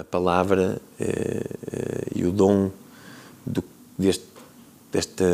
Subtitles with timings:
[0.00, 2.70] a palavra uh, e o dom
[3.44, 3.62] do,
[3.98, 4.24] deste,
[4.90, 5.24] deste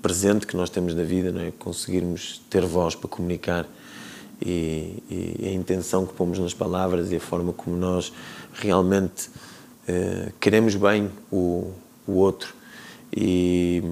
[0.00, 1.52] presente que nós temos na vida, não é?
[1.58, 3.66] conseguirmos ter voz para comunicar
[4.40, 8.12] e, e, a intenção que pomos nas palavras e a forma como nós
[8.52, 9.28] realmente
[9.88, 11.72] uh, queremos bem o,
[12.06, 12.54] o outro.
[13.16, 13.82] E,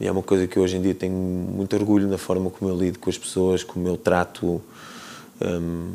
[0.00, 2.76] e, é uma coisa que hoje em dia tenho muito orgulho na forma como eu
[2.76, 4.60] lido com as pessoas, como eu trato
[5.40, 5.92] um,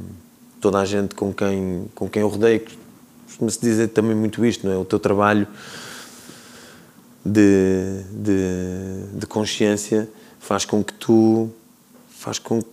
[0.59, 2.61] toda a gente com quem, com quem eu rodeio.
[3.29, 4.77] Costuma-se dizer também muito isto, não é?
[4.77, 5.47] O teu trabalho
[7.23, 11.49] de, de, de consciência faz com que tu
[12.09, 12.67] faz com que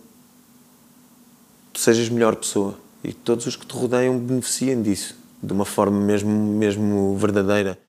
[1.71, 5.99] tu sejas melhor pessoa e todos os que te rodeiam beneficiem disso de uma forma
[5.99, 7.79] mesmo mesmo verdadeira.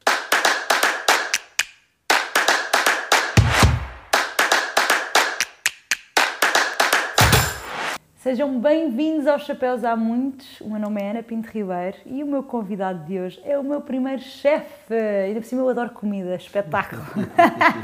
[8.19, 10.61] Sejam bem-vindos aos Chapéus Há Muitos.
[10.61, 13.63] O meu nome é Ana Pinto Ribeiro e o meu convidado de hoje é o
[13.63, 14.93] meu primeiro chefe.
[14.93, 17.01] Ainda por cima eu adoro comida, espetáculo.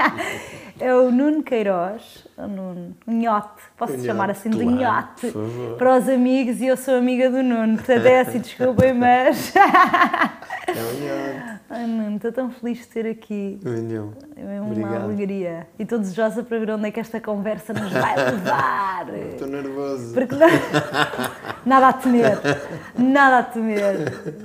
[0.77, 5.31] é o Nuno Queiroz, o Nuno Nhote, posso Nhote, chamar assim de Nhote,
[5.77, 7.77] para os amigos e eu sou amiga do Nuno.
[7.77, 9.55] Portanto é assim, desculpem, mas.
[9.55, 9.61] é
[10.71, 11.61] o Nhote.
[11.69, 13.57] Ai, Nuno, estou tão feliz de ter aqui.
[13.63, 14.13] Não.
[14.37, 15.03] É uma Obrigado.
[15.03, 15.67] alegria.
[15.79, 19.07] E estou desejosa para ver onde é que esta conversa nos vai levar.
[19.31, 20.13] Estou nervoso.
[20.13, 20.47] Porque não...
[21.65, 22.37] nada a temer.
[22.97, 23.95] Nada a temer.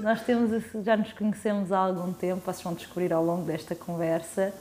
[0.00, 4.52] Nós temos, já nos conhecemos há algum tempo, vocês vão descobrir ao longo desta conversa,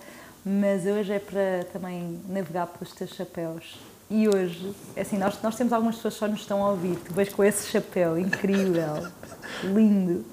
[0.44, 3.80] mas hoje é para também navegar pelos teus chapéus.
[4.10, 6.98] E hoje, é assim, nós, nós temos algumas pessoas que só nos estão a ouvir,
[7.06, 9.08] tu vais com esse chapéu incrível,
[9.64, 10.26] lindo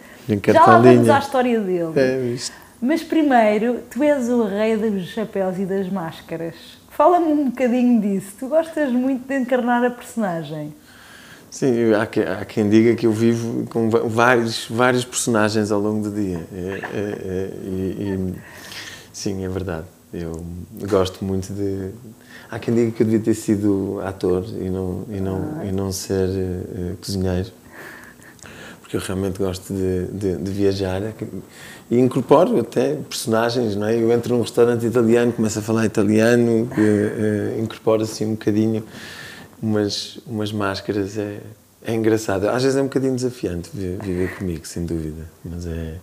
[0.52, 1.92] já lá vamos à história dele.
[1.94, 2.65] É isto.
[2.80, 6.54] Mas primeiro, tu és o rei dos chapéus e das máscaras.
[6.90, 8.32] Fala-me um bocadinho disso.
[8.38, 10.74] Tu gostas muito de encarnar a personagem.
[11.50, 16.08] Sim, há, que, há quem diga que eu vivo com vários, vários personagens ao longo
[16.08, 16.46] do dia.
[16.52, 18.34] É, é, é, e, e,
[19.12, 19.86] sim, é verdade.
[20.12, 20.44] Eu
[20.88, 21.90] gosto muito de.
[22.50, 25.64] Há quem diga que eu devia ter sido ator e não, e não, ah.
[25.64, 27.50] e não ser uh, cozinheiro
[28.86, 31.02] porque eu realmente gosto de, de, de, viajar
[31.90, 33.96] e incorporo até personagens, não é?
[33.96, 38.84] Eu entro num restaurante italiano, começo a falar italiano, uh, incorporo assim um bocadinho
[39.60, 41.40] umas, umas máscaras, é,
[41.84, 42.48] é engraçado.
[42.48, 45.96] Às vezes é um bocadinho desafiante viver comigo, sem dúvida, mas é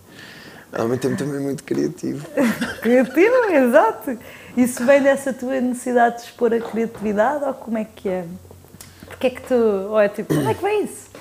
[0.70, 2.26] ao mesmo tempo também muito criativo.
[2.82, 4.18] criativo, exato.
[4.58, 8.26] Isso vem dessa tua necessidade de expor a criatividade ou como é que é?
[9.06, 11.13] Porque é que tu, ou é tipo, como é que vem isso?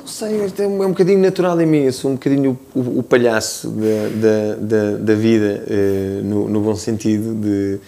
[0.00, 1.78] Não sei, é um, é um bocadinho natural em mim.
[1.78, 6.60] Eu sou um bocadinho o, o palhaço da, da, da, da vida, eh, no, no,
[6.60, 7.34] bom sentido.
[7.34, 7.80] De,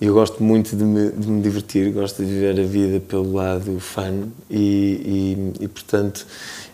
[0.00, 3.78] eu gosto muito de me, de me, divertir, gosto de viver a vida pelo lado
[3.78, 6.26] fun e, e, e portanto,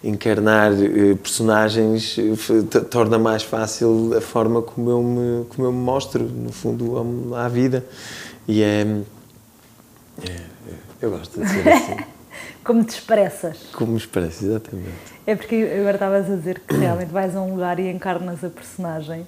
[0.03, 5.79] encarnar eh, personagens eh, torna mais fácil a forma como eu me, como eu me
[5.79, 7.85] mostro, no fundo, à vida.
[8.49, 8.87] E é.
[10.27, 10.41] é
[11.03, 11.97] eu gosto de ser assim.
[12.65, 13.59] Como te expressas.
[13.73, 14.91] Como me expresso, exatamente.
[15.27, 18.49] É porque agora estavas a dizer que realmente vais a um lugar e encarnas a
[18.49, 19.27] personagem.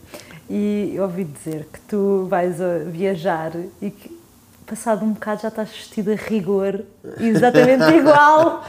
[0.50, 4.22] E ouvi dizer que tu vais a viajar e que
[4.66, 6.82] passado um bocado já estás vestido a rigor,
[7.19, 8.65] exatamente igual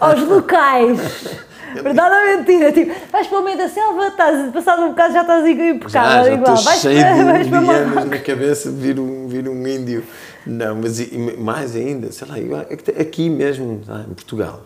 [0.00, 1.47] aos locais.
[1.74, 2.72] Verdade ou mentira?
[2.72, 6.24] Tipo, vais para o meio da selva, estás, passado um bocado já estás impecável, já,
[6.24, 6.56] já igual.
[6.56, 10.04] Vais cheio para, de vais para na cabeça, vir um, vir um índio.
[10.46, 10.98] Não, mas
[11.38, 12.36] mais ainda, sei lá,
[12.98, 14.62] aqui mesmo, em Portugal.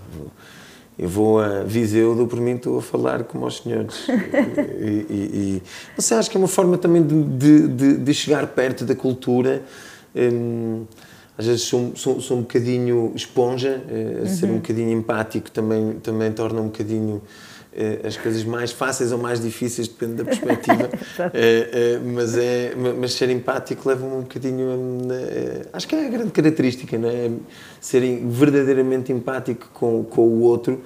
[0.98, 4.06] Eu vou a Viseu, dou por mim, estou a falar como aos senhores.
[4.80, 5.62] e, e, e,
[5.96, 9.62] não sei, acho que é uma forma também de, de, de chegar perto da cultura.
[10.14, 10.84] Hum,
[11.42, 14.26] às vezes sou, sou, sou, um bocadinho esponja, uhum.
[14.26, 17.20] ser um bocadinho empático também, também torna um bocadinho
[17.75, 20.88] eh, as coisas mais fáceis ou mais difíceis, depende da perspectiva,
[21.34, 24.69] é, é, mas, é, mas ser empático leva-me um bocadinho.
[25.72, 27.31] A, acho que é a grande característica, não é?
[27.81, 30.81] Ser verdadeiramente empático com, com o outro,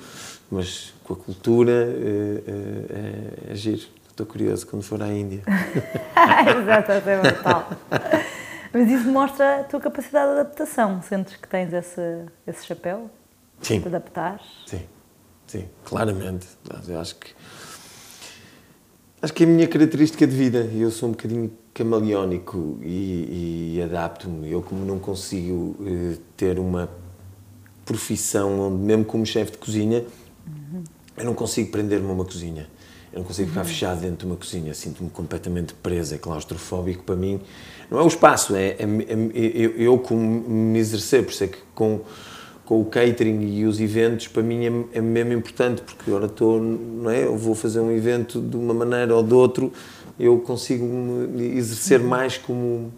[0.50, 3.83] mas com a cultura é, é, é giro.
[4.09, 5.42] Estou curioso quando for à Índia.
[6.63, 7.69] Exatamente, tal.
[8.72, 11.03] Mas isso mostra a tua capacidade de adaptação.
[11.03, 13.10] Sentes que tens esse, esse chapéu?
[13.60, 13.80] Sim.
[13.80, 14.41] De adaptar?
[14.66, 14.83] Sim.
[15.47, 16.47] Sim, claramente.
[16.89, 17.33] Eu acho que
[19.22, 20.59] acho que é a minha característica de vida.
[20.74, 24.51] Eu sou um bocadinho camaleónico e, e adapto-me.
[24.51, 26.89] Eu como não consigo uh, ter uma
[27.84, 30.04] profissão onde mesmo como chefe de cozinha
[30.45, 30.83] uhum.
[31.16, 32.66] eu não consigo prender-me a uma cozinha.
[33.12, 33.66] Eu não consigo ficar uhum.
[33.66, 34.74] fechado dentro de uma cozinha.
[34.74, 37.41] Sinto-me completamente preso, é claustrofóbico para mim.
[37.91, 41.59] Não é o espaço, é, é, é eu, como me exercer, por isso é que
[41.74, 42.00] com
[42.66, 46.60] com o catering e os eventos, para mim é, é mesmo importante, porque agora estou,
[46.60, 47.24] não é?
[47.24, 49.72] Eu vou fazer um evento de uma maneira ou de outro,
[50.18, 52.09] eu consigo me exercer uhum.
[52.09, 52.92] mais como,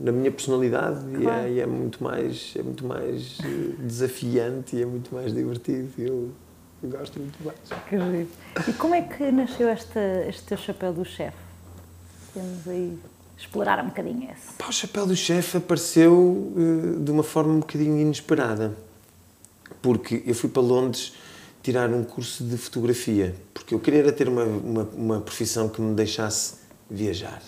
[0.00, 1.48] na minha personalidade claro.
[1.48, 5.34] e, é, e, é, muito mais é muito mais eh, desafiante e é muito mais
[5.34, 5.88] divertido.
[5.98, 6.30] Eu,
[6.82, 7.58] eu gosto muito mais.
[7.88, 11.36] Que E como é que nasceu esta, este teu chapéu do chefe?
[12.34, 12.98] Temos aí
[13.38, 14.52] explorar um bocadinho esse.
[14.58, 18.76] Pá, o chapéu do chefe apareceu uh, de uma forma um bocadinho inesperada.
[19.80, 21.14] Porque eu fui para Londres
[21.62, 23.34] tirar um curso de fotografia.
[23.54, 26.56] Porque eu queria ter uma, uma, uma profissão que me deixasse
[26.90, 27.40] viajar.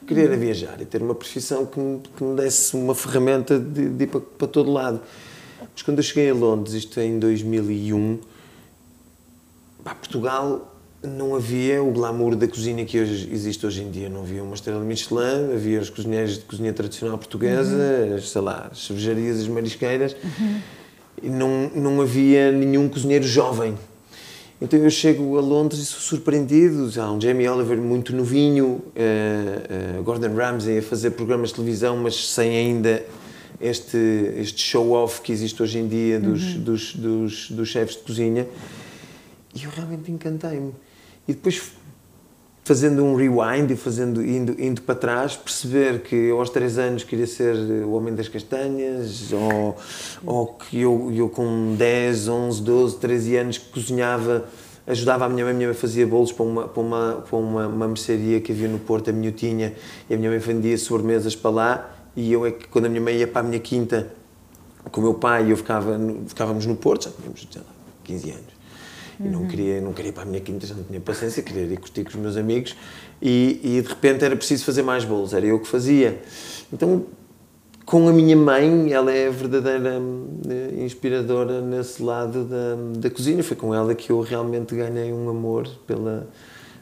[0.00, 3.58] Eu queria era viajar e ter uma profissão que me, que me desse uma ferramenta
[3.58, 5.00] de, de ir para, para todo lado.
[5.72, 8.20] Mas quando eu cheguei a Londres, isto é em 2001,
[9.82, 10.73] pá, Portugal
[11.06, 14.08] não havia o glamour da cozinha que hoje existe hoje em dia.
[14.08, 18.16] Não havia uma estrela Michelin, havia os cozinheiros de cozinha tradicional portuguesa, uhum.
[18.16, 20.60] as, sei lá, as cervejarias, as marisqueiras, uhum.
[21.22, 23.74] e não, não havia nenhum cozinheiro jovem.
[24.60, 26.90] Então eu chego a Londres e sou surpreendido.
[27.00, 31.96] Há um Jamie Oliver muito novinho, uh, uh, Gordon Ramsay a fazer programas de televisão,
[31.96, 33.04] mas sem ainda
[33.60, 33.96] este,
[34.36, 36.60] este show-off que existe hoje em dia dos, uhum.
[36.62, 38.46] dos, dos, dos chefes de cozinha.
[39.54, 40.72] E eu realmente encantei-me.
[41.26, 41.72] E depois,
[42.64, 47.04] fazendo um rewind e fazendo, indo, indo para trás, perceber que eu aos 3 anos
[47.04, 47.54] queria ser
[47.84, 49.76] o Homem das Castanhas, ou,
[50.24, 54.44] ou que eu, eu com 10, 11, 12, 13 anos cozinhava
[54.86, 57.66] ajudava a minha mãe, a minha mãe fazia bolos para uma, para uma, para uma,
[57.66, 59.74] uma mercearia que havia no Porto, a Minhotinha,
[60.08, 63.00] e a minha mãe vendia sobremesas para lá, e eu é que, quando a minha
[63.00, 64.12] mãe ia para a minha quinta
[64.90, 67.68] com o meu pai, eu ficava, ficávamos no Porto, já tínhamos, sei lá,
[68.04, 68.53] 15 anos,
[69.18, 69.30] Uhum.
[69.30, 71.78] não queria, não queria ir para a minha quinta, já não tinha paciência, queria ir
[71.78, 72.76] curtir com os meus amigos
[73.22, 76.20] e, e de repente era preciso fazer mais bolos, era eu que fazia.
[76.72, 77.06] Então,
[77.84, 80.00] com a minha mãe, ela é verdadeira
[80.48, 83.42] eh, inspiradora nesse lado da, da cozinha.
[83.44, 86.26] Foi com ela que eu realmente ganhei um amor pela,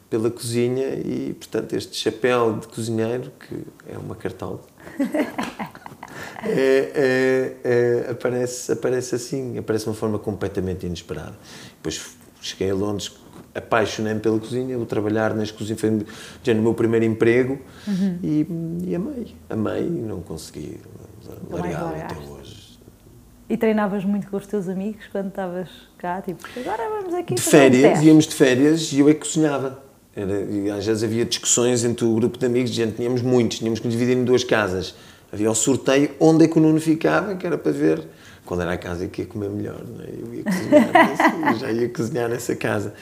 [0.09, 4.61] pela cozinha e, portanto, este chapéu de cozinheiro, que é uma cartola,
[6.47, 11.37] é, é, é, aparece, aparece assim, aparece de uma forma completamente inesperada.
[11.77, 13.13] Depois cheguei a Londres,
[13.55, 16.05] apaixonei-me pela cozinha, vou trabalhar nas cozinhas, foi
[16.43, 18.19] já no meu primeiro emprego uhum.
[18.23, 18.47] e,
[18.87, 20.81] e, amei, amei e não consegui
[21.51, 22.63] largar até hoje.
[23.49, 25.69] E treinavas muito com os teus amigos quando estavas
[25.99, 26.23] cá?
[26.23, 29.83] Tipo, agora vamos aqui De férias, um íamos de férias e eu é que cozinhava.
[30.15, 33.81] Era, e às vezes havia discussões entre o grupo de amigos, gente, tínhamos muitos, tínhamos
[33.81, 34.95] que dividir em duas casas.
[35.33, 38.03] Havia o sorteio onde é que o Nuno ficava, que era para ver
[38.45, 39.83] qual era a casa que ia comer melhor.
[40.01, 40.15] É?
[40.21, 42.95] Eu ia cozinhar, já ia cozinhar nessa casa.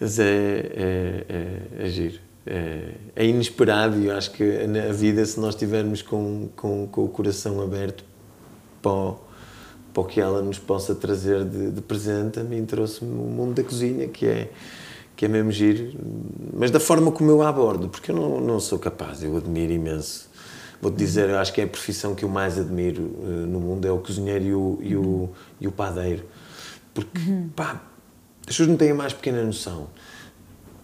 [0.00, 2.18] Mas é, é, é, é giro.
[2.44, 7.04] É, é, inesperado e eu acho que na vida, se nós estivermos com, com, com
[7.04, 8.04] o coração aberto
[8.82, 9.16] para o,
[9.94, 13.54] para o que ela nos possa trazer de, de presente, a mim trouxe-me o mundo
[13.54, 14.50] da cozinha, que é,
[15.14, 15.96] que é mesmo giro,
[16.52, 19.72] mas da forma como eu a abordo, porque eu não, não sou capaz, eu admiro
[19.72, 20.28] imenso
[20.82, 23.86] Vou-te dizer, eu acho que é a profissão que eu mais admiro uh, no mundo,
[23.86, 25.30] é o cozinheiro e o, e o,
[25.60, 26.24] e o padeiro.
[26.92, 27.48] Porque, uhum.
[27.54, 27.80] pá,
[28.40, 29.86] as pessoas não têm a mais pequena noção.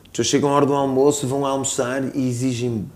[0.05, 2.89] As pessoas chegam à hora do almoço, vão almoçar e exigem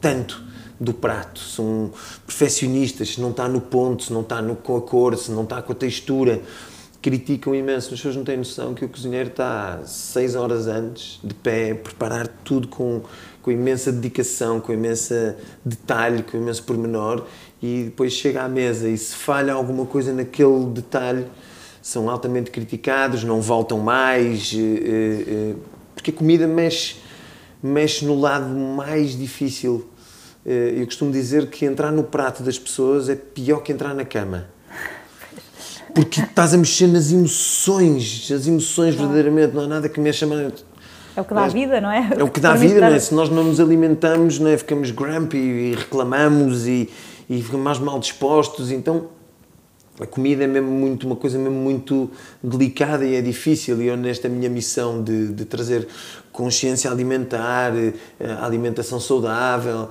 [0.00, 0.42] tanto
[0.80, 1.38] do prato.
[1.38, 1.92] São
[2.26, 5.42] perfeccionistas, se não está no ponto, se não está no, com a cor, se não
[5.42, 6.40] está com a textura.
[7.06, 7.94] Criticam imenso.
[7.94, 11.74] As pessoas não têm noção que o cozinheiro está seis horas antes, de pé, a
[11.76, 13.02] preparar tudo com
[13.46, 17.24] com imensa dedicação, com imensa detalhe, com imenso pormenor
[17.62, 21.28] e depois chega à mesa e se falha alguma coisa naquele detalhe
[21.80, 25.54] são altamente criticados, não voltam mais, eh, eh,
[25.94, 26.96] porque a comida mexe,
[27.62, 29.88] mexe no lado mais difícil.
[30.44, 34.04] Eh, eu costumo dizer que entrar no prato das pessoas é pior que entrar na
[34.04, 34.48] cama.
[35.96, 40.26] Porque estás a mexer nas emoções, as emoções verdadeiramente, não há nada que mexa
[41.16, 42.10] é o que dá vida, não é?
[42.18, 42.98] É o que dá vida, não é?
[42.98, 44.58] Se nós não nos alimentamos, não é?
[44.58, 46.90] ficamos grumpy e reclamamos e,
[47.30, 48.70] e ficamos mais mal dispostos.
[48.70, 49.06] Então,
[49.98, 52.10] a comida é mesmo muito, uma coisa mesmo muito
[52.44, 53.80] delicada e é difícil.
[53.80, 55.88] E eu, nesta minha missão de, de trazer
[56.30, 57.94] consciência alimentar, eh,
[58.42, 59.88] alimentação saudável,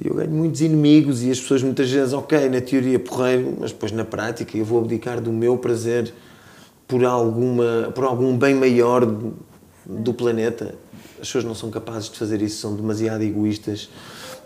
[0.00, 3.92] eu ganho muitos inimigos e as pessoas muitas vezes, ok, na teoria porreiro, mas depois
[3.92, 6.12] na prática eu vou abdicar do meu prazer
[6.86, 9.04] por, alguma, por algum bem maior
[9.84, 10.74] do planeta.
[11.20, 13.90] As pessoas não são capazes de fazer isso, são demasiado egoístas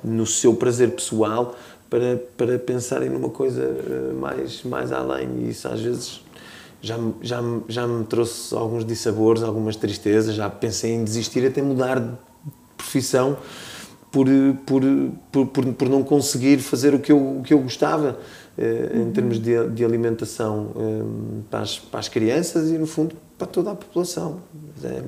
[0.03, 1.55] no seu prazer pessoal
[1.89, 5.29] para, para pensarem numa coisa eh, mais, mais além.
[5.39, 6.21] E isso às vezes
[6.83, 10.35] já, já, já me trouxe alguns dissabores, algumas tristezas.
[10.35, 12.13] Já pensei em desistir, até mudar de
[12.77, 13.39] profissão
[14.11, 14.27] por,
[14.65, 14.83] por,
[15.31, 18.19] por, por, por não conseguir fazer o que eu, o que eu gostava.
[18.59, 20.71] em termos de, de alimentação
[21.51, 24.41] para as, para as crianças e, no fundo, para toda a população.
[24.83, 25.03] É,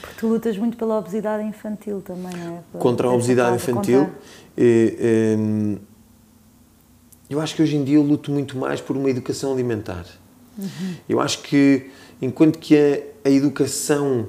[0.00, 2.78] porque tu lutas muito pela obesidade infantil também, não é?
[2.78, 4.08] Contra a obesidade infantil.
[4.56, 5.76] E, um,
[7.28, 10.04] eu acho que hoje em dia eu luto muito mais por uma educação alimentar.
[10.58, 10.94] Uhum.
[11.08, 14.26] Eu acho que, enquanto que a, a, educação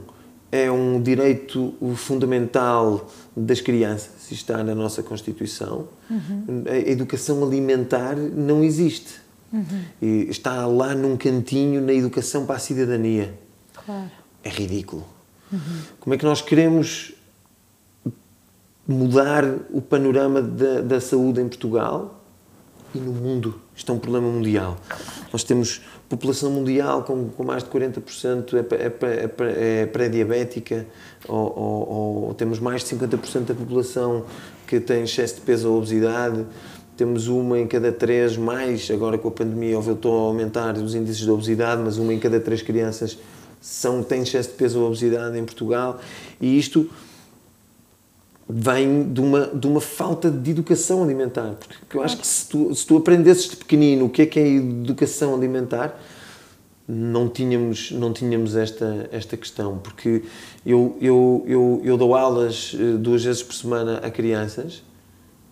[0.51, 6.63] é um direito fundamental das crianças, está na nossa Constituição, uhum.
[6.67, 9.22] a educação alimentar não existe.
[9.53, 10.29] Uhum.
[10.29, 13.38] está lá num cantinho na educação para a cidadania.
[13.86, 14.10] Claro.
[14.41, 15.05] É ridículo.
[15.51, 15.60] Uhum.
[16.00, 17.13] Como é que nós queremos
[18.88, 22.22] mudar o panorama da, da saúde em Portugal
[22.93, 23.60] e no mundo.
[23.75, 24.77] Isto é um problema mundial.
[25.31, 30.85] Nós temos população mundial com, com mais de 40% é, é, é, é pré-diabética,
[31.25, 34.25] ou, ou, ou, temos mais de 50% da população
[34.67, 36.45] que tem excesso de peso ou obesidade,
[36.97, 41.21] temos uma em cada três, mais agora com a pandemia, voltou a aumentar os índices
[41.21, 43.17] de obesidade, mas uma em cada três crianças
[43.61, 45.99] são, têm excesso de peso ou obesidade em Portugal,
[46.41, 46.89] e isto
[48.48, 51.55] vem de uma, de uma falta de educação alimentar.
[51.79, 54.39] Porque eu acho que se tu, se tu aprendesses de pequenino o que é que
[54.39, 56.00] é educação alimentar,
[56.88, 59.77] não tínhamos, não tínhamos esta, esta questão.
[59.77, 60.24] Porque
[60.65, 64.83] eu, eu, eu, eu dou aulas eh, duas vezes por semana a crianças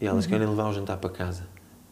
[0.01, 0.31] e elas uhum.
[0.31, 1.43] querem levar o jantar para casa.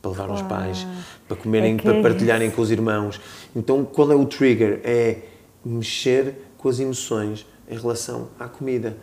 [0.01, 0.85] Para levar aos pais,
[1.27, 3.19] para comerem, é para é partilharem com os irmãos.
[3.55, 4.79] Então, qual é o trigger?
[4.83, 5.21] É
[5.65, 8.95] mexer com as emoções em relação à comida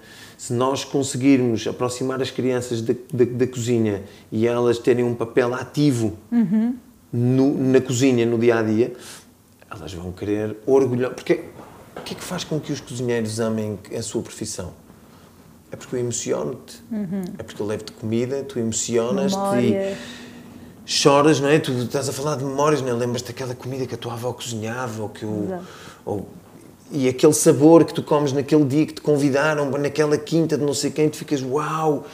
[0.44, 5.54] se nós conseguirmos aproximar as crianças da, da, da cozinha e elas terem um papel
[5.54, 6.76] ativo uhum.
[7.10, 8.92] no, na cozinha, no dia a dia,
[9.70, 11.12] elas vão querer orgulhar.
[11.14, 11.44] Porque
[11.96, 14.74] o que é que faz com que os cozinheiros amem a sua profissão?
[15.72, 17.22] É porque eu emociono-te, uhum.
[17.38, 19.96] é porque eu levo-te comida, tu emocionas-te e
[20.84, 21.58] choras, não é?
[21.58, 22.92] Tu estás a falar de memórias, não é?
[22.92, 25.58] Lembras-te daquela comida que a tua avó cozinhava ou que eu.
[26.04, 26.28] Ou,
[26.94, 30.72] e aquele sabor que tu comes naquele dia que te convidaram, naquela quinta de não
[30.72, 32.06] sei quem, tu ficas uau!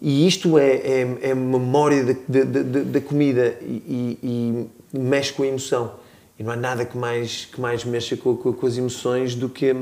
[0.00, 5.32] E isto é, é, é memória da, da, da, da comida e, e, e, mexe
[5.32, 5.94] com a emoção.
[6.38, 9.48] E não há nada que mais, que mais mexa com, com, com, as emoções do
[9.48, 9.74] que,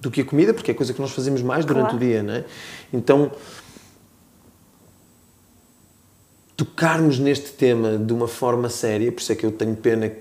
[0.00, 1.96] do que a comida, porque é coisa que nós fazemos mais durante claro.
[1.96, 2.44] o dia, não é?
[2.92, 3.32] Então,
[6.56, 10.12] tocarmos neste tema de uma forma séria, por isso é que eu tenho pena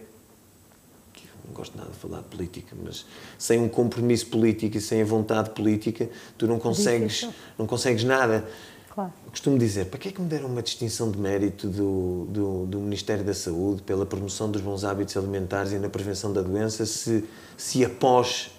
[1.57, 3.05] gosto nada de falar de política, mas
[3.37, 8.45] sem um compromisso político e sem a vontade política, tu não consegues, não consegues nada.
[8.93, 9.11] Claro.
[9.25, 12.65] Eu costumo dizer, para que é que me deram uma distinção de mérito do, do,
[12.65, 16.85] do, Ministério da Saúde pela promoção dos bons hábitos alimentares e na prevenção da doença
[16.85, 17.23] se,
[17.55, 18.51] se após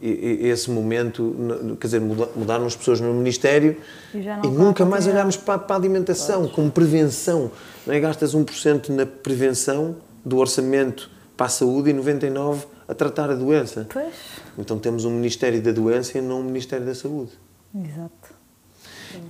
[0.00, 1.34] esse momento,
[1.80, 3.78] quer dizer, mudaram as pessoas no Ministério
[4.14, 6.52] e, e nunca mais olhámos para, para a alimentação pois.
[6.52, 7.50] como prevenção.
[7.86, 7.98] Não é?
[7.98, 13.86] Gastas 1% na prevenção do orçamento para a saúde e 99 a tratar a doença.
[13.92, 14.14] Pois.
[14.58, 17.32] Então temos um Ministério da Doença e não um Ministério da Saúde.
[17.74, 18.34] Exato.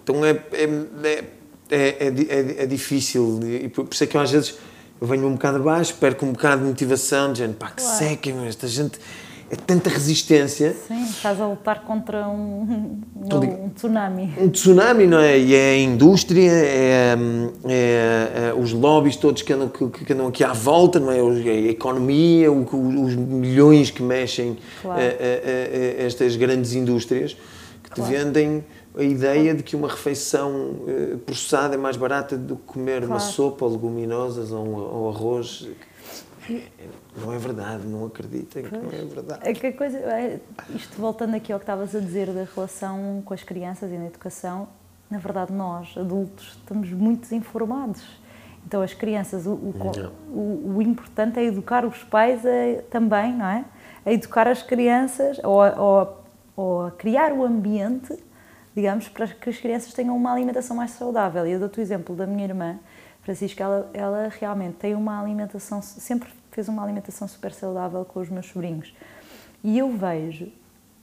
[0.03, 1.25] Então é, é,
[1.71, 4.59] é, é, é difícil, e por isso é que eu às vezes
[5.01, 7.99] eu venho um bocado abaixo, perco um bocado de motivação, de gente, pá, que claro.
[7.99, 8.99] seca, esta gente
[9.51, 10.75] é tanta resistência.
[10.87, 14.35] Sim, estás a lutar contra um, um, um, tsunami.
[14.39, 15.39] Um tsunami, não é?
[15.39, 17.17] E é a indústria, é,
[17.65, 21.21] é, é os lobbies todos que andam, que, que, andam aqui à volta, não é?
[21.21, 22.63] A economia, o,
[23.05, 25.01] os milhões que mexem claro.
[25.01, 27.37] a, a, a, estas grandes indústrias
[27.85, 28.11] que claro.
[28.11, 28.65] te vendem
[28.97, 33.13] a ideia de que uma refeição eh, processada é mais barata do que comer claro.
[33.13, 35.69] uma sopa leguminosas ou, um, ou arroz.
[37.17, 39.41] Não é verdade, não acredita que não é verdade.
[39.43, 43.35] É que coisa, é, isto voltando aqui ao que estavas a dizer da relação com
[43.35, 44.69] as crianças e na educação,
[45.11, 48.03] na verdade nós, adultos, estamos muito desinformados.
[48.67, 49.73] Então as crianças, o, o,
[50.29, 53.65] o, o importante é educar os pais a, também, não é?
[54.05, 56.25] A educar as crianças ou ou,
[56.57, 58.17] ou a criar o ambiente,
[58.75, 61.47] digamos, para que as crianças tenham uma alimentação mais saudável.
[61.47, 62.79] E eu dou-te o exemplo da minha irmã,
[63.27, 68.29] Francisca, ela, ela realmente tem uma alimentação, sempre fez uma alimentação super saudável com os
[68.29, 68.95] meus sobrinhos.
[69.65, 70.47] E eu vejo,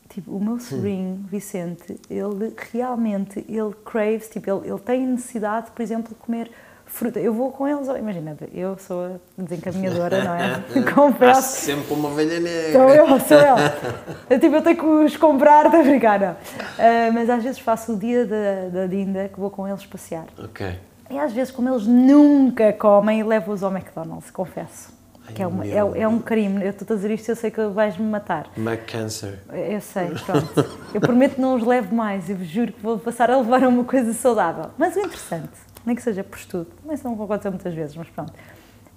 [0.08, 1.18] tipo, o meu sobrinho.
[1.30, 6.50] Vicente, ele realmente, ele craves, tipo, ele, ele tem necessidade, por exemplo, de comer
[6.86, 7.20] fruta.
[7.20, 10.64] Eu vou com eles, imagina, eu sou a desencaminhadora, não é?
[10.96, 11.42] Comprar.
[11.42, 12.72] sempre uma ovelha negra.
[12.72, 13.56] Sou eu, sou eu.
[14.30, 14.40] eu.
[14.40, 16.32] Tipo, eu tenho que os comprar, de brincar, não.
[16.32, 20.28] Uh, mas às vezes faço o dia da, da Dinda que vou com eles passear.
[20.42, 20.93] Ok.
[21.14, 24.92] E às vezes, como eles nunca comem, levo-os ao McDonald's, confesso.
[25.28, 26.64] Ai, que é, uma, é, é, um crime.
[26.64, 28.50] Eu estou a dizer isto, eu sei que vais-me matar.
[28.58, 29.40] McCancer.
[29.52, 30.80] Eu sei, pronto.
[30.94, 32.30] eu prometo que não os levo mais.
[32.30, 34.72] Eu juro que vou passar a levar uma coisa saudável.
[34.78, 38.10] Mas o interessante nem que seja por estudo, também se não aconteceu muitas vezes, mas
[38.10, 38.34] pronto,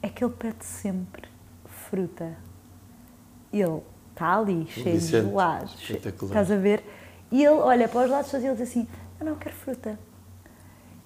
[0.03, 1.29] é que ele pede sempre
[1.65, 2.37] fruta.
[3.53, 3.81] Ele
[4.13, 6.83] está ali, cheio de gelados, estás a ver?
[7.31, 8.87] E ele olha para os lados e ele diz assim,
[9.19, 9.99] eu não quero fruta.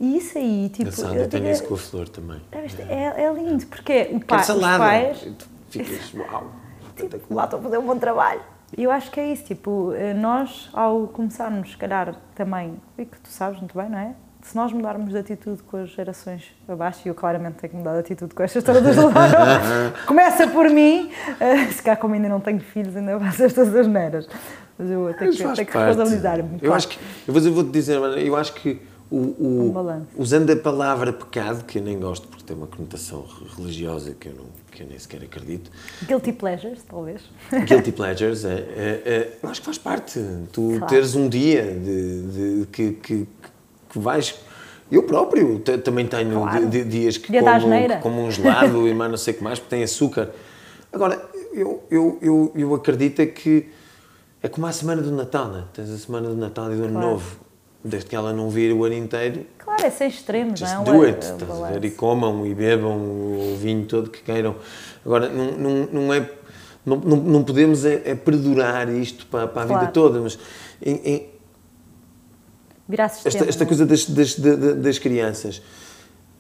[0.01, 0.91] E isso aí, tipo...
[1.15, 2.41] Eu, tenho isso com a flor também.
[2.51, 5.29] É, é, é lindo, porque o pai, os pais...
[5.69, 6.51] Ficas, uau,
[6.97, 8.41] tipo, lá estou a fazer um bom trabalho.
[8.77, 13.05] E eu acho que é isso, tipo, eh, nós ao começarmos, se calhar, também, e
[13.05, 14.15] que tu sabes muito bem, não é?
[14.43, 17.93] Se nós mudarmos de atitude com as gerações abaixo, e eu claramente tenho que mudar
[17.95, 18.97] de atitude com estas todas
[20.07, 24.29] começa por mim, uh, se calhar como ainda não tenho filhos, ainda faço estas asneiras,
[24.79, 26.59] mas eu tenho que, tenho que responsabilizar-me.
[26.63, 28.81] Eu acho que, eu vou-te dizer, eu acho que
[29.11, 33.25] o, o um usando a palavra pecado, que eu nem gosto porque tem uma conotação
[33.57, 35.71] religiosa que eu, não, que eu nem sequer acredito.
[36.07, 37.23] Guilty pleasures, talvez.
[37.67, 40.21] Guilty pleasures, é, é, é, acho que faz parte.
[40.53, 40.87] Tu claro.
[40.87, 42.23] teres um dia de,
[42.61, 43.29] de que, que,
[43.89, 44.37] que vais.
[44.91, 46.69] Eu próprio também tenho claro.
[46.69, 49.59] dias que dia como, que como um gelado e mais não sei o que mais,
[49.59, 50.31] porque tem açúcar.
[50.93, 51.21] Agora,
[51.53, 53.69] eu, eu, eu, eu acredito é que
[54.43, 55.65] é como a semana do Natal, né?
[55.73, 57.09] tens a semana do Natal e do Ano claro.
[57.09, 57.50] Novo
[57.83, 59.47] desde que ela não vir o ano inteiro.
[59.59, 60.85] Claro, é sem extremos, não é?
[60.85, 61.85] do it, é estás a ver?
[61.85, 64.57] E comam e bebam o vinho todo que queiram.
[65.05, 66.31] Agora, não, não, não é.
[66.85, 69.81] Não, não, podemos é, é, perdurar isto para, para a claro.
[69.81, 70.39] vida toda, mas.
[70.83, 71.31] Em, em,
[73.09, 75.63] sistema, esta, esta coisa das, das, das, crianças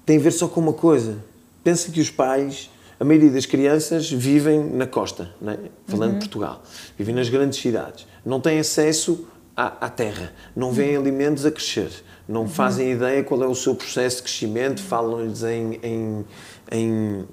[0.05, 1.19] tem a ver só com uma coisa.
[1.63, 2.71] Pensa que os pais
[3.01, 5.59] a maioria das crianças vivem na costa, é?
[5.87, 6.19] falando uhum.
[6.19, 6.63] de Portugal,
[6.99, 9.27] vivem nas grandes cidades, não têm acesso
[9.61, 11.91] à, à terra, não veem alimentos a crescer,
[12.27, 16.25] não fazem ideia qual é o seu processo de crescimento, falam-lhes em, em,
[16.73, 17.25] em,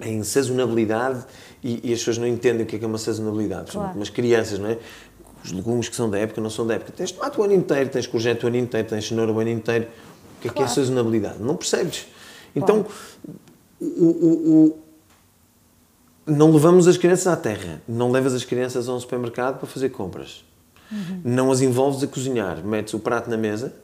[0.00, 1.24] em sazonabilidade
[1.62, 3.72] e, e, as pessoas não entendem o que é, que é uma sazonabilidade.
[3.72, 3.92] Claro.
[3.96, 4.78] Mas crianças, não é?
[5.44, 6.92] Os legumes que são da época não são da época.
[6.92, 9.84] Tens tomate o ano inteiro, tens courgette o ano inteiro, tens cenoura o ano inteiro.
[10.38, 10.54] O que é claro.
[10.54, 11.42] que é sazonabilidade?
[11.42, 12.06] Não percebes.
[12.56, 12.86] Então,
[13.80, 14.78] o, o, o
[16.26, 19.90] não levamos as crianças à terra, não levas as crianças a um supermercado para fazer
[19.90, 20.44] compras.
[20.90, 21.20] Uhum.
[21.24, 23.74] Não as envolves a cozinhar, metes o prato na mesa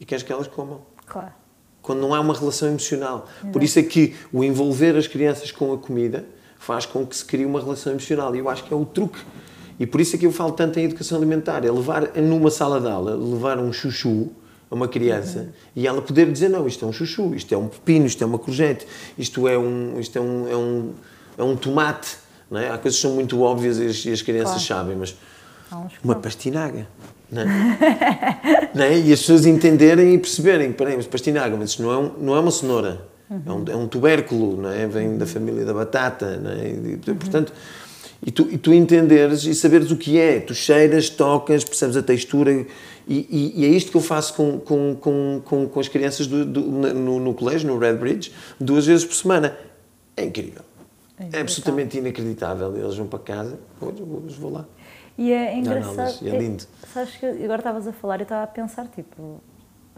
[0.00, 0.80] e queres que elas comam.
[1.06, 1.32] Claro.
[1.82, 3.26] Quando não há uma relação emocional.
[3.38, 3.52] Exato.
[3.52, 6.24] Por isso é que o envolver as crianças com a comida
[6.58, 8.34] faz com que se crie uma relação emocional.
[8.34, 9.18] E eu acho que é o truque.
[9.78, 11.64] E por isso é que eu falo tanto em educação alimentar.
[11.64, 14.30] É levar numa sala de aula, levar um chuchu
[14.70, 15.48] a uma criança uhum.
[15.76, 18.26] e ela poder dizer não, isto é um chuchu, isto é um pepino, isto é
[18.26, 20.92] uma courgette, isto é um, isto é um, é um,
[21.38, 22.18] é um tomate.
[22.50, 22.70] Não é?
[22.70, 24.82] Há coisas que são muito óbvias e as, e as crianças claro.
[24.82, 25.16] sabem, mas
[26.02, 26.86] uma pastinaga.
[27.30, 27.46] Não é?
[28.74, 28.98] não é?
[28.98, 32.36] E as pessoas entenderem e perceberem, peraí, mas pastinaga, mas isto não é, um, não
[32.36, 33.42] é uma cenoura, uhum.
[33.44, 34.86] é, um, é, um, tubérculo, não é?
[34.86, 36.68] vem da família da batata, não é?
[36.68, 37.16] E, uhum.
[37.16, 37.52] portanto,
[38.24, 42.02] e tu, e tu entenderes e saberes o que é, tu cheiras, tocas, percebes a
[42.02, 42.66] textura, e,
[43.06, 46.44] e, e é isto que eu faço com, com, com, com, com as crianças do,
[46.44, 49.56] do, no, no colégio, no Red Bridge, duas vezes por semana.
[50.16, 50.62] É incrível.
[51.18, 52.76] É, é absolutamente inacreditável.
[52.76, 54.66] Eles vão para casa, hoje vou lá.
[55.18, 56.22] E é engraçado.
[56.22, 56.64] Não, não, é lindo.
[56.82, 59.42] É, sabes que agora estavas a falar e estava a pensar, tipo,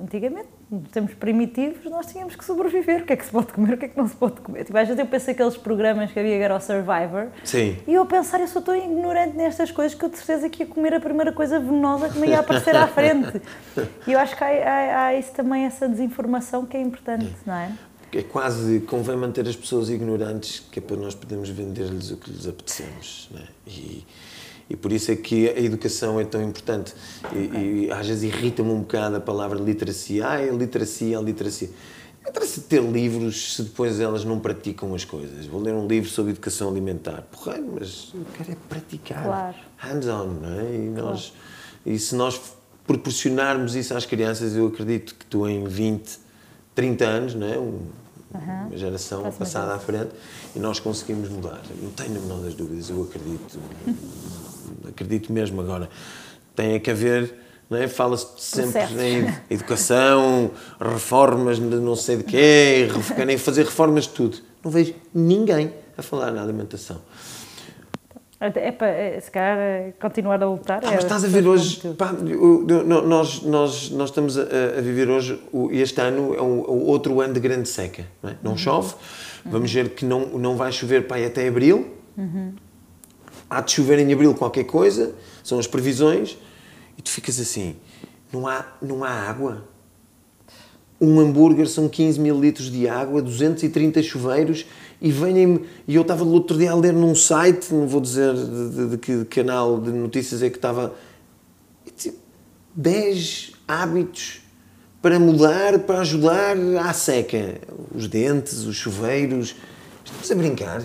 [0.01, 3.03] antigamente, em termos primitivos, nós tínhamos que sobreviver.
[3.03, 4.65] O que é que se pode comer, o que é que não se pode comer.
[4.65, 7.29] Tipo, às vezes eu penso aqueles programas que havia que era o Survivor.
[7.45, 7.77] Sim.
[7.87, 10.63] E eu a pensar, eu sou tão ignorante nestas coisas que eu de certeza que
[10.63, 13.41] ia comer a primeira coisa venenosa que me ia aparecer à frente.
[14.07, 17.55] E eu acho que há, há, há isso também, essa desinformação que é importante, não
[17.55, 17.73] é?
[18.13, 22.31] É quase, convém manter as pessoas ignorantes, que é para nós podermos vender-lhes o que
[22.31, 23.29] lhes apetecemos.
[23.31, 23.45] Não é?
[23.67, 24.05] E,
[24.71, 26.95] e por isso é que a educação é tão importante.
[27.35, 30.29] E, e às vezes irrita-me um bocado a palavra literacia.
[30.29, 31.71] Ah, é literacia, a literacia.
[32.27, 35.47] Interessa ter livros se depois elas não praticam as coisas.
[35.47, 37.23] Vou ler um livro sobre educação alimentar.
[37.33, 39.25] Porra, mas eu quero é praticar.
[39.25, 39.57] Claro.
[39.79, 40.75] Hands-on, não é?
[40.75, 41.97] E, nós, claro.
[41.97, 42.41] e se nós
[42.87, 46.19] proporcionarmos isso às crianças, eu acredito que tu em 20,
[46.77, 47.59] 30 anos, não é?
[47.59, 47.81] Um,
[48.35, 48.67] uhum.
[48.69, 50.11] uma geração passada à frente,
[50.55, 51.61] e nós conseguimos mudar.
[51.83, 53.59] Não tenho a menor das dúvidas, eu acredito
[54.89, 55.89] acredito mesmo agora.
[56.55, 57.35] Tem que haver,
[57.69, 57.89] não é?
[57.89, 64.39] fala-se sempre em educação, reformas de não sei de quê, querem fazer reformas de tudo.
[64.63, 67.01] Não vejo ninguém a falar na alimentação.
[68.41, 70.81] É para, é, se calhar, é continuar a lutar.
[70.83, 74.43] Ah, mas estás a ver hoje, pá, nós, nós, nós estamos a,
[74.79, 75.39] a, viver hoje,
[75.73, 78.07] este ano é o, o outro ano de grande seca.
[78.23, 78.37] Não, é?
[78.43, 78.57] não uhum.
[78.57, 78.95] chove,
[79.45, 81.87] vamos ver que não, não vai chover aí até abril.
[82.17, 82.55] Uhum
[83.51, 86.39] há de chover em abril qualquer coisa, são as previsões,
[86.97, 87.75] e tu ficas assim,
[88.33, 89.69] não há, não há água.
[91.01, 94.67] Um hambúrguer são 15 mil litros de água, 230 chuveiros,
[95.01, 98.35] e vêm E eu estava no outro dia a ler num site, não vou dizer
[98.35, 100.95] de, de, de que canal de notícias é que estava.
[102.75, 104.43] 10 hábitos
[105.03, 107.61] para mudar, para ajudar à seca.
[107.95, 109.57] Os dentes, os chuveiros.
[110.05, 110.83] Estamos a brincar.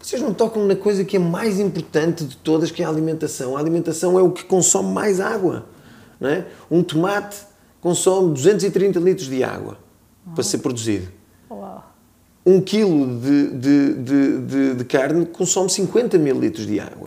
[0.00, 3.56] Vocês não tocam na coisa que é mais importante de todas, que é a alimentação.
[3.56, 5.66] A alimentação é o que consome mais água.
[6.18, 6.46] Não é?
[6.70, 7.36] Um tomate
[7.80, 9.78] consome 230 litros de água
[10.34, 11.17] para ser produzido.
[12.48, 17.06] Um quilo de, de, de, de, de carne consome 50 mil litros de água.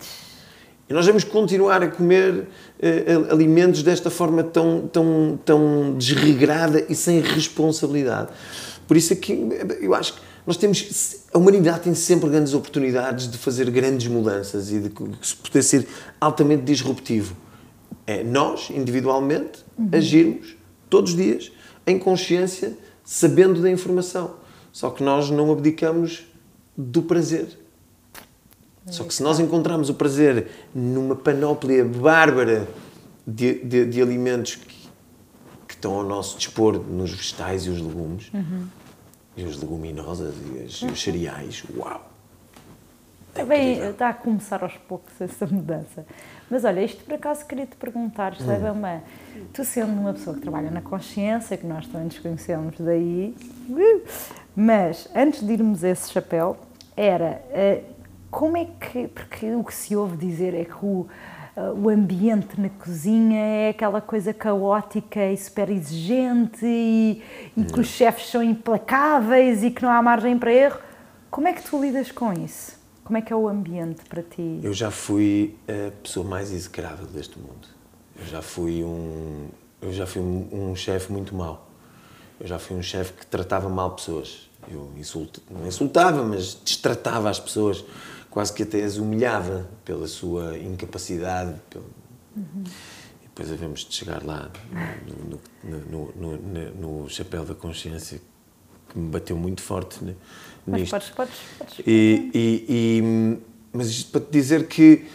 [0.88, 2.46] E nós vamos continuar a comer
[2.78, 8.28] eh, alimentos desta forma tão, tão, tão desregrada e sem responsabilidade.
[8.86, 9.32] Por isso é que
[9.80, 11.16] eu acho que nós temos.
[11.34, 15.88] A humanidade tem sempre grandes oportunidades de fazer grandes mudanças e de poder ser
[16.20, 17.36] altamente disruptivo.
[18.06, 19.88] É nós, individualmente, uhum.
[19.90, 20.56] agirmos
[20.88, 21.50] todos os dias
[21.84, 24.41] em consciência, sabendo da informação.
[24.72, 26.26] Só que nós não abdicamos
[26.76, 27.58] do prazer.
[28.86, 32.66] Só que se nós encontrarmos o prazer numa panóplia bárbara
[33.26, 34.88] de, de, de alimentos que,
[35.68, 38.66] que, estão ao nosso dispor nos vegetais e os legumes, uhum.
[39.36, 42.10] e os leguminosas e, as, os cereais, uau!
[43.34, 46.04] É Bem, está a começar aos poucos essa mudança.
[46.50, 49.46] Mas olha, isto por acaso queria te perguntar, isto hum.
[49.54, 53.34] Tu sendo uma pessoa que trabalha na consciência, que nós também nos conhecemos daí,
[54.54, 56.56] mas antes de irmos a esse chapéu,
[56.96, 57.84] era uh,
[58.30, 59.08] como é que.
[59.08, 61.06] Porque o que se ouve dizer é que o,
[61.56, 67.22] uh, o ambiente na cozinha é aquela coisa caótica e super exigente e,
[67.56, 70.78] e que os chefes são implacáveis e que não há margem para erro.
[71.30, 72.80] Como é que tu lidas com isso?
[73.04, 74.60] Como é que é o ambiente para ti?
[74.62, 77.68] Eu já fui a pessoa mais execrável deste mundo.
[78.18, 79.48] Eu já fui um,
[79.80, 81.71] eu já fui um, um chefe muito mau.
[82.42, 84.50] Eu já fui um chefe que tratava mal pessoas.
[84.68, 87.84] Eu insult, não insultava, mas destratava as pessoas
[88.28, 91.54] quase que até as humilhava pela sua incapacidade.
[91.70, 91.84] Pelo...
[92.36, 92.64] Uhum.
[93.22, 94.50] E depois havemos de chegar lá
[95.06, 95.40] no,
[95.86, 98.20] no, no, no, chapéu da consciência
[98.88, 100.16] que me bateu muito forte né,
[100.66, 100.90] nisto.
[100.90, 101.78] Mas podes, podes, podes.
[101.86, 103.38] E, e, e,
[103.72, 105.06] mas isto para te dizer que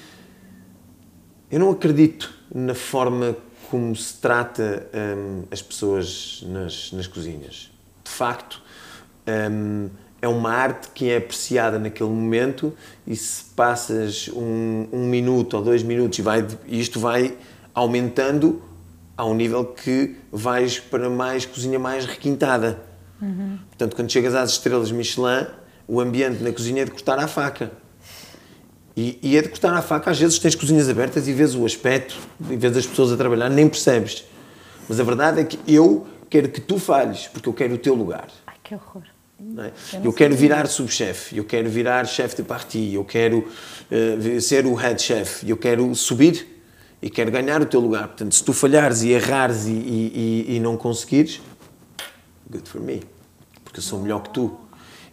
[1.51, 3.35] eu não acredito na forma
[3.69, 7.71] como se trata hum, as pessoas nas, nas cozinhas.
[8.03, 8.61] De facto,
[9.51, 9.89] hum,
[10.21, 12.73] é uma arte que é apreciada naquele momento
[13.05, 17.37] e se passas um, um minuto ou dois minutos e vai, isto vai
[17.73, 18.61] aumentando
[19.15, 22.79] a um nível que vais para mais cozinha mais requintada.
[23.21, 23.57] Uhum.
[23.69, 25.47] Portanto, quando chegas às estrelas Michelin,
[25.87, 27.71] o ambiente na cozinha é de cortar à faca.
[28.97, 31.63] E, e é de cortar à faca, às vezes tens cozinhas abertas e vês o
[31.63, 32.17] aspecto,
[32.49, 34.25] e vês as pessoas a trabalhar, nem percebes.
[34.89, 37.93] Mas a verdade é que eu quero que tu falhes, porque eu quero o teu
[37.93, 38.27] lugar.
[38.47, 39.03] Ai, que horror.
[39.39, 39.97] É?
[39.97, 43.47] Eu, eu quero virar subchefe, eu quero virar chefe de parti, eu quero
[43.91, 46.63] uh, ser o head chef, eu quero subir
[46.99, 48.07] e quero ganhar o teu lugar.
[48.07, 51.39] Portanto, se tu falhares e errares e, e, e, e não conseguires,
[52.49, 53.03] good for me,
[53.63, 54.57] porque eu sou melhor que tu.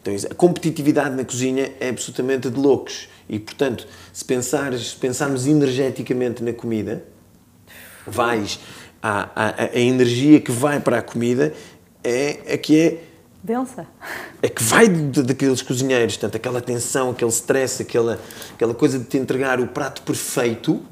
[0.01, 3.09] Então, a competitividade na cozinha é absolutamente de loucos.
[3.29, 7.05] E, portanto, se, pensares, se pensarmos energeticamente na comida,
[8.07, 8.61] vais.
[9.03, 11.53] A, a, a energia que vai para a comida
[12.03, 13.03] é a que é
[13.43, 13.87] densa.
[14.41, 18.19] É que vai daqueles cozinheiros, tanto aquela tensão, aquele stress, aquela,
[18.55, 20.83] aquela coisa de te entregar o prato perfeito,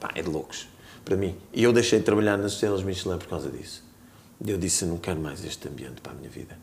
[0.00, 0.68] pá, é de loucos,
[1.04, 1.36] para mim.
[1.52, 3.84] E eu deixei de trabalhar nas estrelas Michelin por causa disso.
[4.44, 6.58] Eu disse, eu não quero mais este ambiente para a minha vida.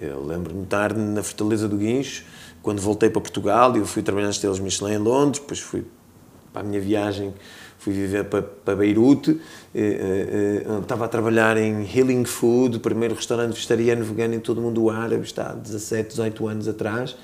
[0.00, 2.24] Eu lembro-me de estar na Fortaleza do Guincho,
[2.62, 5.84] quando voltei para Portugal, eu fui trabalhar nas estrelas Michelin em Londres, depois fui
[6.52, 7.34] para a minha viagem
[7.78, 9.40] fui viver para, para Beirute,
[9.74, 14.40] eh, eh, eh, estava a trabalhar em Healing Food, o primeiro restaurante vegetariano vegano em
[14.40, 17.16] todo o mundo árabe, está há 17, 18 anos atrás.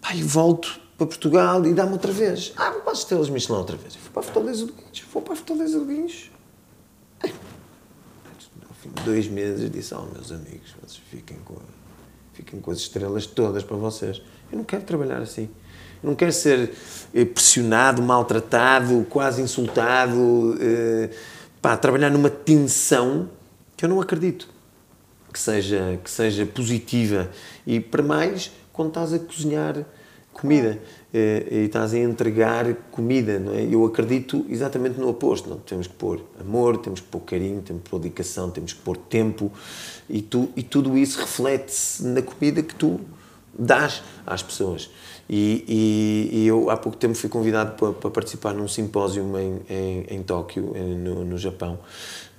[0.00, 2.52] Pai, volto para Portugal e dá-me outra vez.
[2.56, 3.94] Ah, vou para as estrelas Michelin outra vez.
[3.94, 6.30] Eu fui para a Fortaleza do Guincho, vou para a Fortaleza do Guincho.
[9.04, 11.56] Dois meses disse, oh meus amigos, vocês fiquem com,
[12.32, 14.22] fiquem com as estrelas todas para vocês.
[14.50, 15.48] Eu não quero trabalhar assim
[16.02, 16.72] não quero ser
[17.14, 21.10] eh, pressionado, maltratado, quase insultado, eh,
[21.60, 23.30] pá, trabalhar numa tensão
[23.76, 24.48] que eu não acredito
[25.32, 27.30] que seja, que seja positiva.
[27.66, 29.84] E para mais, quando estás a cozinhar
[30.32, 30.78] comida
[31.12, 33.62] eh, e estás a entregar comida, não é?
[33.62, 35.48] Eu acredito exatamente no oposto.
[35.48, 35.58] Não?
[35.58, 38.96] Temos que pôr amor, temos que pôr carinho, temos que pôr dedicação, temos que pôr
[38.96, 39.52] tempo
[40.08, 43.00] e, tu, e tudo isso reflete-se na comida que tu
[43.56, 44.90] dás às pessoas.
[45.28, 49.60] E, e, e, eu há pouco tempo fui convidado para, para participar num simpósio em,
[49.68, 51.78] em, em Tóquio, no, no, Japão,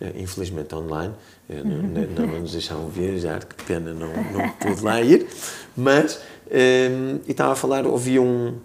[0.01, 1.17] eh, infelizmente online, eh,
[1.63, 5.27] não, não, nos deixavam viajar, que pena, não, não pude lá ir,
[5.75, 8.55] mas, um, e estava a falar, ouvi um,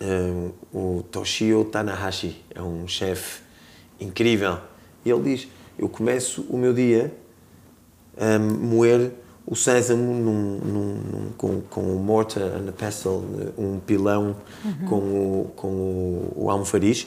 [0.00, 3.42] um, o Toshio Tanahashi, é um chefe
[4.00, 4.58] incrível,
[5.04, 7.14] e ele diz, eu começo o meu dia
[8.16, 9.12] a moer
[9.46, 13.22] o sésamo num, num, num, com, com o mortar and a pestle,
[13.56, 14.88] um pilão uhum.
[14.88, 17.06] com, o, com o, o almofariz.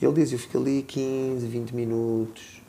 [0.00, 2.59] Ele diz, eu fico ali 15, 20 minutos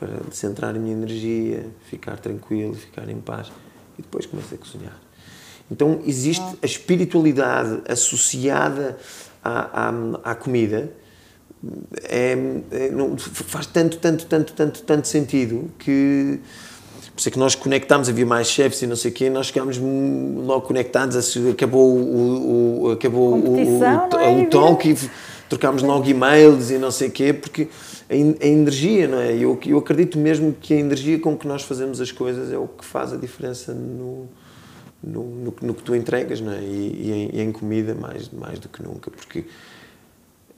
[0.00, 3.52] para centrar a minha energia, ficar tranquilo, ficar em paz
[3.98, 4.98] e depois começo a cozinhar.
[5.70, 8.98] Então existe a espiritualidade associada
[9.44, 10.90] à, à, à comida
[12.04, 12.32] é,
[12.70, 16.40] é, não, faz tanto, tanto, tanto, tanto, tanto sentido que
[17.14, 19.48] por isso é que nós conectámos, havia mais chefes e não sei o quê, nós
[19.48, 24.42] ficámos logo conectados, acabou o, o acabou o, o, é?
[24.42, 24.96] o talk e
[25.50, 27.68] trocámos logo e-mails e não sei o quê, porque
[28.08, 29.34] a, a, energia, não é?
[29.34, 32.68] Eu, eu acredito mesmo que a energia com que nós fazemos as coisas é o
[32.68, 34.28] que faz a diferença no,
[35.02, 36.60] no, no, no que tu entregas, não é?
[36.62, 39.44] E, e, em, e, em, comida mais, mais do que nunca, porque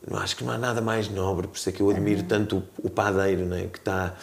[0.08, 2.56] não acho que não há nada mais nobre, por isso é que eu admiro tanto
[2.78, 3.62] o, o padeiro, não é?
[3.68, 4.14] Que está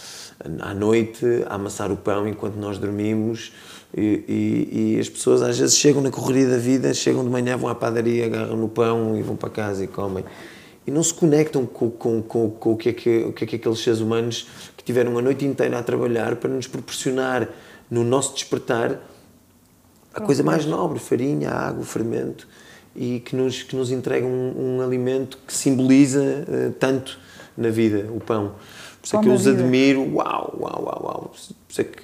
[0.60, 3.52] à noite a amassar o pão enquanto nós dormimos
[3.98, 7.58] e, e, e, as pessoas às vezes chegam na correria da vida, chegam de manhã,
[7.58, 10.24] vão à padaria, agarram no pão e vão para casa e comem.
[10.90, 13.48] E não se conectam com, com, com, com o, que é que, o que é
[13.48, 17.48] que aqueles seres humanos que tiveram a noite inteira a trabalhar para nos proporcionar
[17.92, 19.00] no nosso despertar
[20.12, 22.48] a coisa mais nobre, farinha, água, fermento,
[22.96, 27.20] e que nos, que nos entrega um, um alimento que simboliza uh, tanto
[27.56, 28.56] na vida, o pão.
[29.00, 29.62] Por isso é que eu os vida.
[29.62, 31.32] admiro, uau, uau, uau, uau.
[31.32, 31.38] Por
[31.70, 32.02] isso é que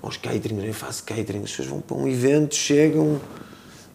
[0.00, 3.20] aos catering, eu faço catering, as pessoas vão para um evento, chegam,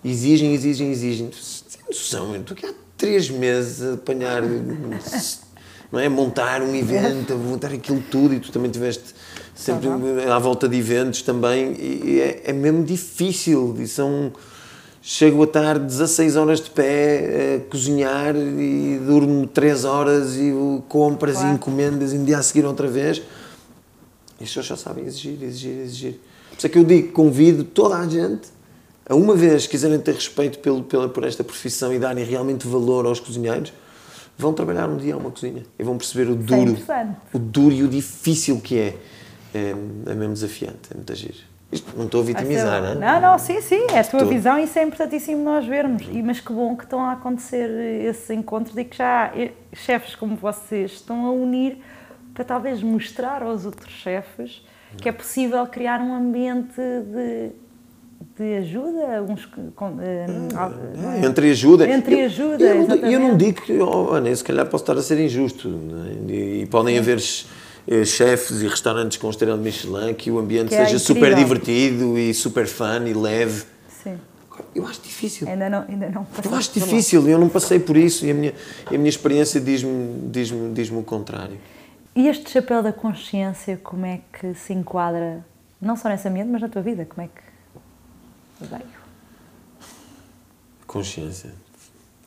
[0.03, 1.31] exigem, exigem, exigem.
[1.31, 4.41] Sem noção, eu estou aqui há três meses a apanhar,
[5.91, 6.09] não é?
[6.09, 9.13] Montar um evento, montar aquilo tudo e tu também tiveste
[9.55, 10.31] sempre uhum.
[10.31, 14.31] à volta de eventos também e é, é mesmo difícil e são
[15.01, 20.51] chego a estar 16 horas de pé a cozinhar e durmo 3 horas e
[20.89, 21.51] compras claro.
[21.51, 23.21] e encomendas e um dia a seguir outra vez.
[24.39, 26.19] E as pessoas já sabem exigir, exigir, exigir.
[26.49, 28.49] Por isso é que eu digo, convido toda a gente
[29.15, 33.19] uma vez quiserem ter respeito pelo, pela, por esta profissão e darem realmente valor aos
[33.19, 33.71] cozinheiros,
[34.37, 36.77] vão trabalhar um dia a uma cozinha e vão perceber o duro,
[37.33, 38.97] o duro e o difícil que é.
[39.55, 41.35] É, é mesmo desafiante, é muito agir.
[41.71, 42.95] Isto não estou a vitimizar, não é?
[42.95, 44.27] Não, não, sim, sim, é a tua estou.
[44.27, 46.03] visão e isso é importantíssimo nós vermos.
[46.11, 47.69] E, mas que bom que estão a acontecer
[48.05, 49.31] esses encontros e que já
[49.73, 51.77] chefes como vocês estão a unir
[52.33, 54.61] para talvez mostrar aos outros chefes
[54.97, 57.51] que é possível criar um ambiente de,
[58.37, 61.25] de ajuda, uns, com, é?
[61.25, 61.89] entre ajuda.
[61.89, 64.97] Entre ajuda, eu, eu, não, eu não digo que, oh, Ana, se calhar posso estar
[64.97, 65.67] a ser injusto,
[66.29, 66.31] é?
[66.31, 66.99] e, e, podem Sim.
[66.99, 67.23] haver
[67.87, 70.99] eh, chefes e restaurantes com estrela de Michelin que o ambiente que é seja é
[70.99, 73.63] super divertido e super fun e leve.
[74.03, 74.17] Sim.
[74.75, 75.47] Eu acho difícil.
[75.47, 78.53] Ainda não, ainda não Eu acho difícil, eu não passei por isso e a minha,
[78.85, 81.57] a minha experiência diz-me diz -me, diz -me o contrário.
[82.15, 85.45] E este chapéu da consciência, como é que se enquadra,
[85.79, 87.05] não só nesse ambiente, mas na tua vida?
[87.05, 87.46] Como é que
[88.65, 89.07] veio?
[90.85, 91.53] Consciência.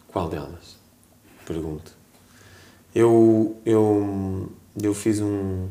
[0.08, 0.76] Qual delas?
[1.46, 1.92] Pergunto.
[2.94, 4.50] Eu, eu
[4.82, 5.68] eu fiz um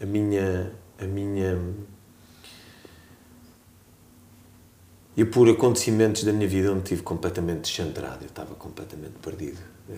[0.00, 1.58] a minha a minha
[5.16, 9.58] eu por acontecimentos da minha vida onde estive completamente descentrado, eu estava completamente perdido
[9.88, 9.94] eh,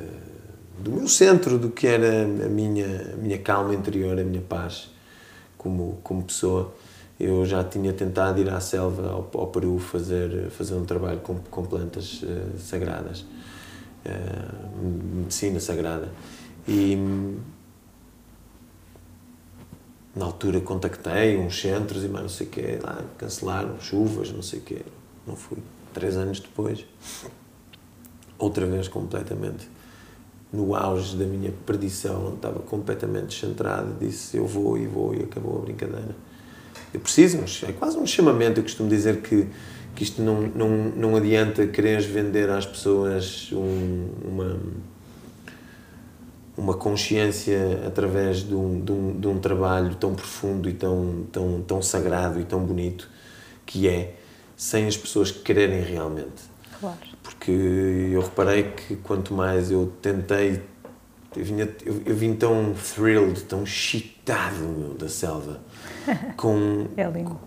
[0.78, 4.90] do meu centro, do que era a minha a minha calma interior, a minha paz
[5.56, 6.74] como como pessoa.
[7.18, 11.36] Eu já tinha tentado ir à selva ao, ao Peru fazer fazer um trabalho com,
[11.50, 13.20] com plantas uh, sagradas,
[14.06, 14.84] uh,
[15.16, 16.08] medicina sagrada
[16.66, 16.96] e
[20.14, 24.42] na altura contactei uns centros e mais não sei o quê, lá, cancelaram, chuvas, não
[24.42, 24.82] sei o quê.
[25.26, 25.58] Não fui.
[25.94, 26.84] Três anos depois,
[28.38, 29.68] outra vez completamente
[30.52, 35.58] no auge da minha perdição, estava completamente descentrado, disse eu vou e vou e acabou
[35.58, 36.14] a brincadeira.
[36.92, 39.46] Eu preciso, é quase um chamamento, eu costumo dizer que,
[39.94, 44.58] que isto não, não, não adianta quereres vender às pessoas um, uma
[46.58, 51.62] uma consciência através de um, de um, de um trabalho tão profundo e tão, tão,
[51.62, 53.08] tão sagrado e tão bonito
[53.64, 54.16] que é,
[54.56, 56.42] sem as pessoas quererem realmente.
[56.80, 56.98] Claro.
[57.22, 60.60] Porque eu reparei que quanto mais eu tentei,
[61.36, 65.60] eu, vinha, eu, eu vim tão thrilled, tão excitado meu, da selva,
[66.36, 67.38] com, é lindo.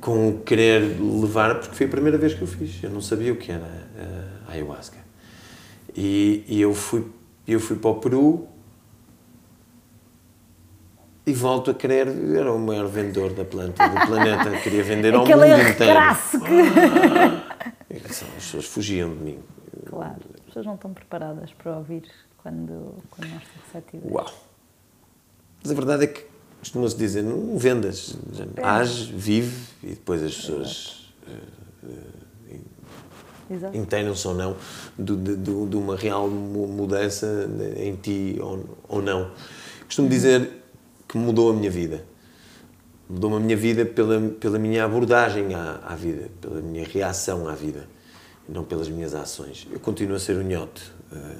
[0.00, 3.32] com, o querer levar, porque foi a primeira vez que eu fiz, eu não sabia
[3.32, 3.88] o que era
[4.48, 4.98] a ayahuasca.
[5.96, 7.04] E, e eu fui
[7.46, 8.48] eu fui para o Peru
[11.26, 12.06] e volto a querer.
[12.08, 15.76] Era o maior vendedor da planta do planeta, queria vender ao mundo inteiro.
[15.76, 15.90] Que...
[15.90, 16.16] Ah,
[18.08, 19.38] as pessoas fugiam de mim.
[19.86, 24.12] Claro, as pessoas não estão preparadas para ouvir quando, quando nós estamos receptivos.
[24.12, 24.32] Uau!
[25.62, 26.29] Mas a verdade é que
[26.60, 28.16] costuma-se dizer, não vendas,
[28.56, 28.62] É.
[28.64, 31.00] age, vive e depois as pessoas
[33.50, 33.76] Exato.
[33.76, 34.56] inteiram-se ou não
[34.96, 39.32] de, de- de- de uma real mu- mudança em ti ou, ou não.
[39.86, 40.62] Costumo dizer
[41.08, 42.04] que mudou a minha vida.
[43.08, 47.54] Mudou a minha vida pela, pela minha abordagem à, à vida, pela minha reação à
[47.56, 47.88] vida,
[48.48, 49.66] não pelas minhas ações.
[49.68, 50.92] Eu continuo a ser um nhote.
[51.12, 51.36] eh,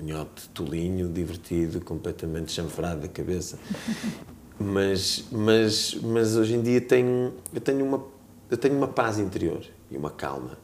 [0.00, 3.58] um nhote tolinho, divertido, completamente chanfrado da cabeça.
[4.58, 8.04] Mas, mas, mas hoje em dia tenho, eu, tenho uma,
[8.50, 10.58] eu tenho uma paz interior e uma calma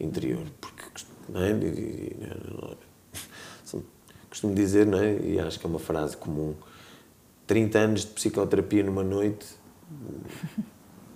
[0.00, 0.44] interior.
[0.60, 0.82] Porque,
[1.28, 1.52] não é?
[4.28, 5.16] Costumo dizer, não é?
[5.18, 6.54] e acho que é uma frase comum,
[7.46, 9.46] 30 anos de psicoterapia numa noite,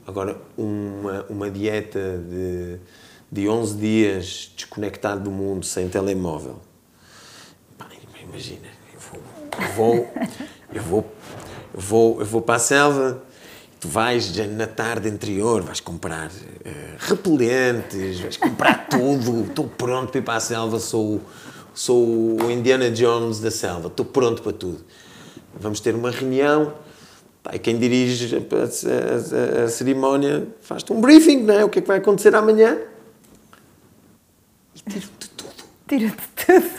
[0.07, 2.79] agora uma, uma dieta de,
[3.31, 6.61] de 11 dias desconectado do mundo, sem telemóvel.
[8.22, 9.20] Imagina, eu vou,
[9.61, 10.12] eu vou,
[10.72, 11.12] eu vou,
[11.74, 13.22] eu vou, eu vou para a selva,
[13.80, 16.30] tu vais já na tarde anterior, vais comprar
[16.64, 21.20] eh, repelentes, vais comprar tudo, estou pronto para ir para a selva, sou,
[21.74, 22.04] sou
[22.42, 24.78] o Indiana Jones da selva, estou pronto para tudo.
[25.58, 26.72] Vamos ter uma reunião,
[27.52, 31.64] e quem dirige a, a- a- a cerimónia faz-te um briefing, não é?
[31.64, 32.78] O que é que vai acontecer amanhã?
[34.74, 35.52] E tiro-te tudo.
[35.88, 36.70] Tira-te tudo.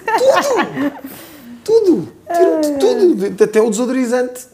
[1.64, 2.14] Tudo!
[2.34, 3.30] Tiro-te tudo!
[3.30, 4.48] de- Até o desodorizante.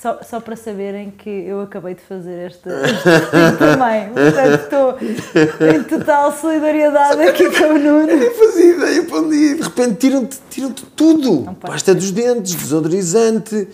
[0.00, 4.08] Só, só para saberem que eu acabei de fazer este este também.
[4.08, 8.06] Portanto, estou em total solidariedade aqui com o Nuno.
[8.06, 9.56] Nem fazia ideia para onde ir.
[9.56, 11.42] De repente tiram-te tiram tudo.
[11.42, 13.68] Não Pasta dos dentes, desodorizante.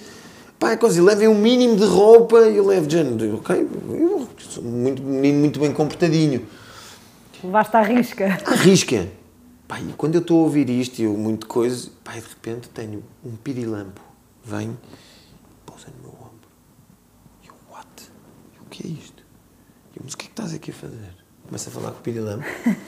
[0.58, 3.36] Pá, é coisa, e levem um mínimo de roupa e eu levo género.
[3.36, 6.44] Ok, eu sou muito, menino muito bem comportadinho.
[7.44, 8.38] Levaste à risca.
[8.46, 9.06] Arrisca.
[9.68, 12.68] Pá, e quando eu estou a ouvir isto e eu muito coisa, pá, de repente
[12.70, 14.00] tenho um pirilampo.
[14.44, 14.76] Vem,
[15.66, 16.48] pousa no meu ombro.
[17.42, 17.86] E eu, what?
[17.98, 19.22] E eu, o que é isto?
[19.94, 21.14] E eu, mas o que é que estás aqui a fazer?
[21.46, 22.44] Começa a falar com o pirilampo.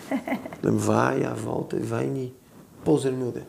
[0.63, 2.37] Ele vai à volta, vem e
[2.85, 3.47] pousa no meu dedo.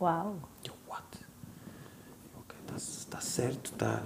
[0.00, 0.36] Uau.
[0.64, 1.04] E eu, what?
[1.20, 4.02] Eu, ok, está está certo, está...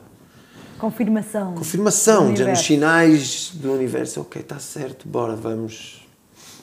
[0.78, 1.54] Confirmação.
[1.54, 6.04] Confirmação, já nos sinais do universo, ok, está certo, bora, vamos.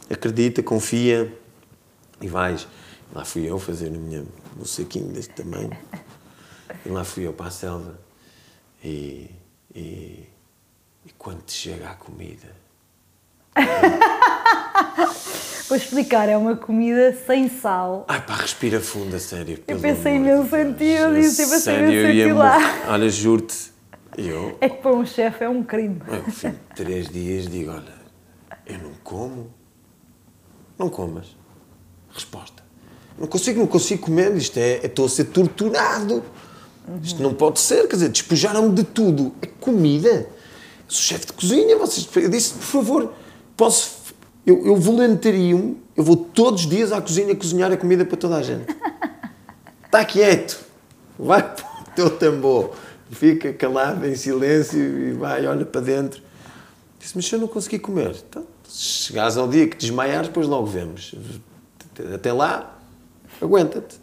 [0.10, 1.34] Acredita, confia
[2.21, 2.67] e vais.
[3.13, 3.89] Lá fui eu fazer
[4.60, 5.71] o saquinho deste tamanho.
[6.86, 8.00] E lá fui eu para a selva.
[8.82, 9.30] E,
[9.76, 10.26] e,
[11.05, 12.47] e quando te chega a comida,
[15.67, 18.05] Vou explicar, é uma comida sem sal.
[18.07, 19.59] ai pá, respira fundo, a sério.
[19.67, 22.57] Eu pensei imenso em ti, eu disse, eu pensei sério, imenso eu em ti lá.
[22.91, 23.71] Olha, juro-te,
[24.17, 26.01] eu, É que para um chefe é um crime.
[26.07, 27.93] Eu, ao fim de três dias, digo: Olha,
[28.65, 29.53] eu não como.
[30.77, 31.37] Não comas.
[32.11, 32.61] Resposta:
[33.17, 34.35] Não consigo, não consigo comer.
[34.35, 36.21] Isto é, é- estou a ser torturado.
[37.01, 37.87] Isto não pode ser.
[37.87, 39.33] Quer dizer, despojaram-me de tudo.
[39.41, 40.27] É comida.
[40.91, 41.77] Sou chefe de cozinha.
[41.77, 43.13] Vocês, eu disse: Por favor,
[43.56, 44.13] posso.
[44.45, 45.82] Eu, eu voluntario-me.
[45.95, 48.65] Eu vou todos os dias à cozinha cozinhar a comida para toda a gente.
[49.86, 50.60] Está quieto.
[51.17, 52.75] Vai para o teu tambor.
[53.10, 56.21] Fica calado, em silêncio e vai, olha para dentro.
[56.99, 60.45] Disse, mas se eu não consegui comer, então, se chegares ao dia que desmaiares, depois
[60.45, 61.15] logo vemos.
[62.13, 62.77] Até lá,
[63.41, 63.97] aguenta-te.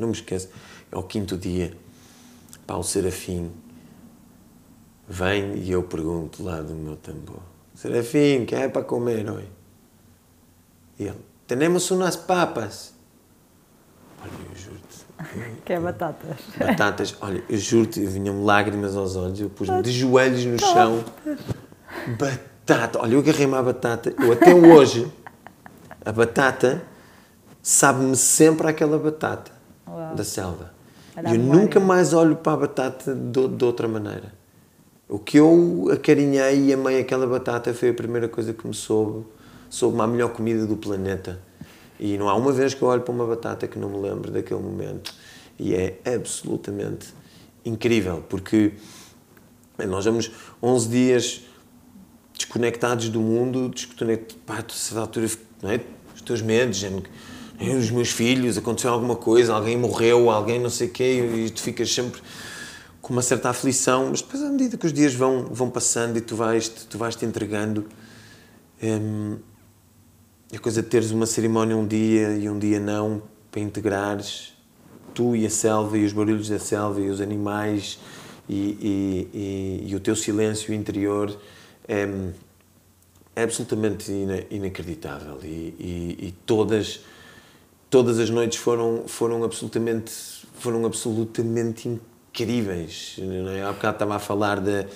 [0.00, 0.48] Não me esqueço.
[0.90, 1.76] É o quinto dia.
[2.66, 3.52] Pá, o Serafim
[5.10, 7.40] vem e eu pergunto lá do meu tambor.
[7.74, 9.50] Serafim, que é para comer hoje?
[10.98, 12.94] E ele, tenemos umas papas.
[14.22, 15.60] Olha, eu juro-te.
[15.64, 16.36] Que é batatas.
[16.58, 21.04] Batatas, olha, eu juro-te, vinham lágrimas aos olhos, eu pus-me de joelhos no chão.
[22.18, 25.10] Batata, olha, eu agarrei-me à batata, eu até hoje,
[26.04, 26.82] a batata
[27.62, 29.50] sabe-me sempre aquela batata
[29.86, 30.14] Uau.
[30.14, 30.72] da selva.
[31.16, 31.60] Olha E a eu memória.
[31.62, 34.32] nunca mais olho para a batata de, de outra maneira.
[35.10, 39.26] O que eu acarinhei e amei aquela batata foi a primeira coisa que me soube,
[39.68, 41.40] soube-me a melhor comida do planeta.
[41.98, 44.30] E não há uma vez que eu olho para uma batata que não me lembro
[44.30, 45.12] daquele momento.
[45.58, 47.08] E é absolutamente
[47.64, 48.74] incrível, porque
[49.84, 50.30] nós vamos
[50.62, 51.40] 11 dias
[52.32, 55.28] desconectados do mundo, desconectados, pá, certa altura,
[55.60, 55.80] não é?
[56.14, 57.02] os teus medos, género,
[57.58, 61.50] "Eh, os meus filhos, aconteceu alguma coisa, alguém morreu, alguém não sei o quê, e
[61.50, 62.20] tu ficas sempre
[63.10, 66.20] com uma certa aflição, mas depois, à medida que os dias vão, vão passando e
[66.20, 67.84] tu vais, tu vais te entregando,
[68.80, 69.36] hum,
[70.54, 74.54] a coisa de teres uma cerimónia um dia e um dia não, para integrares
[75.12, 77.98] tu e a selva e os barulhos da selva e os animais
[78.48, 81.36] e, e, e, e o teu silêncio interior
[81.88, 82.08] é,
[83.34, 85.36] é absolutamente ina- inacreditável.
[85.42, 87.00] E todas
[87.90, 90.12] todas as noites foram foram absolutamente
[90.54, 91.98] foram absolutamente
[92.30, 93.16] incríveis.
[93.18, 93.62] Não é?
[93.62, 94.86] Há bocado estava a falar da.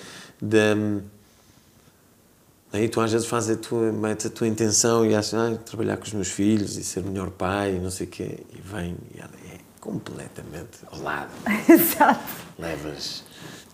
[2.73, 5.95] Aí tu às vezes fazes a tua, metes a tua intenção e achas, ah, trabalhar
[5.95, 8.97] com os meus filhos e ser melhor pai e não sei o quê, e vem
[9.15, 11.31] e é completamente ao lado.
[11.69, 12.19] Exato.
[12.59, 13.23] Levas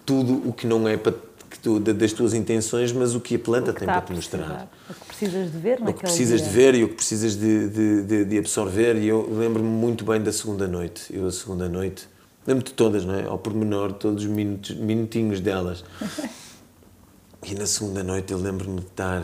[0.06, 1.14] tudo o que não é para
[1.64, 4.70] tu, das tuas intenções, mas o que a planta que tem para te mostrar.
[4.90, 6.50] O que precisas de ver O que precisas dia.
[6.50, 8.98] de ver e o que precisas de, de, de, de absorver.
[8.98, 11.06] E eu lembro-me muito bem da segunda noite.
[11.10, 12.08] Eu, a segunda noite,
[12.46, 13.26] lembro de todas, não é?
[13.26, 15.84] Ao pormenor, todos os minutos, minutinhos delas.
[17.44, 19.24] e na segunda noite eu lembro-me de estar.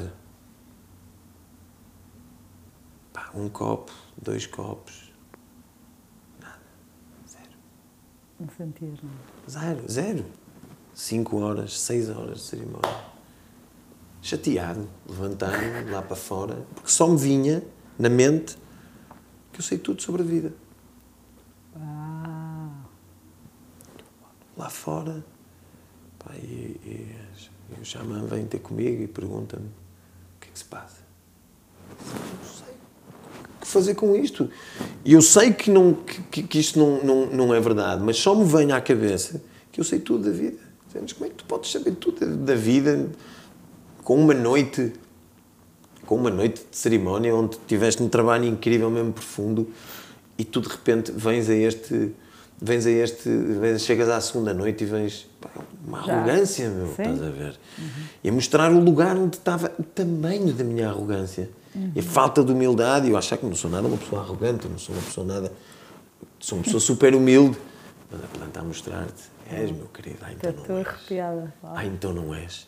[3.14, 3.92] Pá, um copo,
[4.22, 5.12] dois copos.
[6.40, 6.60] Nada.
[7.30, 7.52] Zero.
[8.40, 9.12] Não sentias, não?
[9.50, 10.26] Zero, zero.
[10.98, 13.06] 5 horas, 6 horas de cerimónia.
[14.20, 17.64] Chateado, levantei-me lá para fora, porque só me vinha
[18.00, 18.58] na mente
[19.54, 20.54] que eu sei tudo sobre a vida.
[24.58, 25.24] Lá fora,
[26.18, 27.16] pá, e, e,
[27.78, 31.06] e o xamã vem ter comigo e pergunta-me o que é que se passa.
[31.90, 34.50] Não sei o que fazer com isto.
[35.06, 38.34] E eu sei que, não, que, que isto não, não, não é verdade, mas só
[38.34, 39.42] me vem à cabeça
[39.72, 40.68] que eu sei tudo da vida.
[41.00, 43.10] Mas como é que tu podes saber tudo da vida
[44.04, 44.94] com uma noite,
[46.06, 49.72] com uma noite de cerimónia onde tiveste um trabalho incrível, mesmo profundo,
[50.38, 52.14] e tu de repente vens a este,
[52.62, 55.50] vens a este, vens, chegas à segunda noite e vens pá,
[55.86, 56.18] uma Já.
[56.18, 57.02] arrogância, meu, Sim.
[57.02, 57.60] estás a ver?
[57.78, 58.04] Uhum.
[58.24, 61.92] E a mostrar o lugar onde estava o tamanho da minha arrogância uhum.
[61.96, 63.10] e a falta de humildade.
[63.10, 65.52] Eu achar que não sou nada uma pessoa arrogante, não sou uma pessoa nada,
[66.40, 67.58] sou uma pessoa super humilde.
[68.12, 70.20] Mas a planta a mostrar-te És, meu querido.
[70.22, 71.54] Ah, então Estou arrepiada.
[71.64, 72.68] Ah, então não és.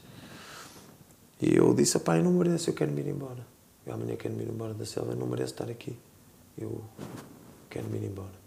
[1.41, 3.45] E eu disse, pai, eu não mereço, eu quero me ir embora.
[3.85, 5.97] Eu amanhã quero me ir embora da selva, eu não mereço estar aqui.
[6.57, 6.83] Eu
[7.69, 8.39] quero me ir embora.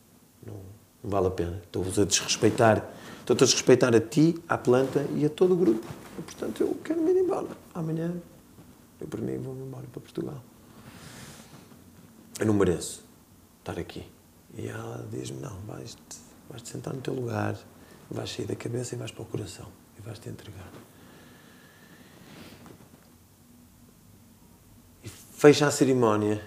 [0.47, 0.55] Não,
[1.03, 1.61] não vale a pena.
[1.65, 2.89] Estou-vos a desrespeitar.
[3.21, 5.87] Estou-te a desrespeitar a ti, à planta e a todo o grupo.
[6.19, 7.49] E, portanto, eu quero me ir embora.
[7.75, 8.15] Amanhã,
[9.01, 10.43] eu por mim vou-me embora para Portugal.
[12.39, 13.05] Eu não mereço
[13.61, 14.05] estar aqui.
[14.57, 17.57] E ela diz-me, não, vais-te vais -te sentar no teu lugar,
[18.11, 20.71] vais sair da cabeça e vais para o coração e vais te entregar.
[25.03, 26.47] E fecha a cerimónia.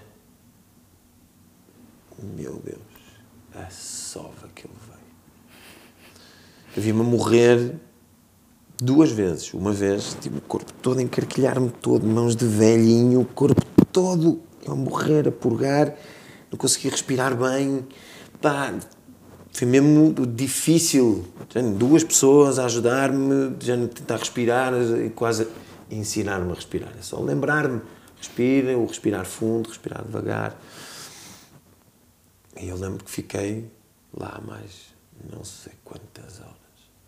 [2.22, 2.95] Meu Deus,
[3.56, 5.00] a sova que ele veio.
[6.76, 7.76] Eu vi-me morrer
[8.82, 9.54] duas vezes.
[9.54, 14.76] Uma vez, tipo, o corpo todo, encarquilhar-me todo, mãos de velhinho, o corpo todo a
[14.76, 15.96] morrer, a purgar,
[16.52, 17.88] não conseguia respirar bem.
[18.42, 18.74] Pá,
[19.52, 21.26] foi mesmo difícil.
[21.78, 25.48] Duas pessoas a ajudar-me, a tentar respirar e quase
[25.90, 26.92] ensinar-me a respirar.
[27.00, 27.82] É só lembrar-me,
[28.18, 30.60] respira, o respirar fundo, respirar devagar.
[32.58, 33.70] E eu lembro que fiquei
[34.14, 34.94] lá mais
[35.32, 36.56] não sei quantas horas.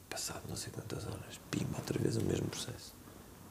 [0.10, 2.94] Passado não sei quantas horas, pima, outra vez o mesmo processo.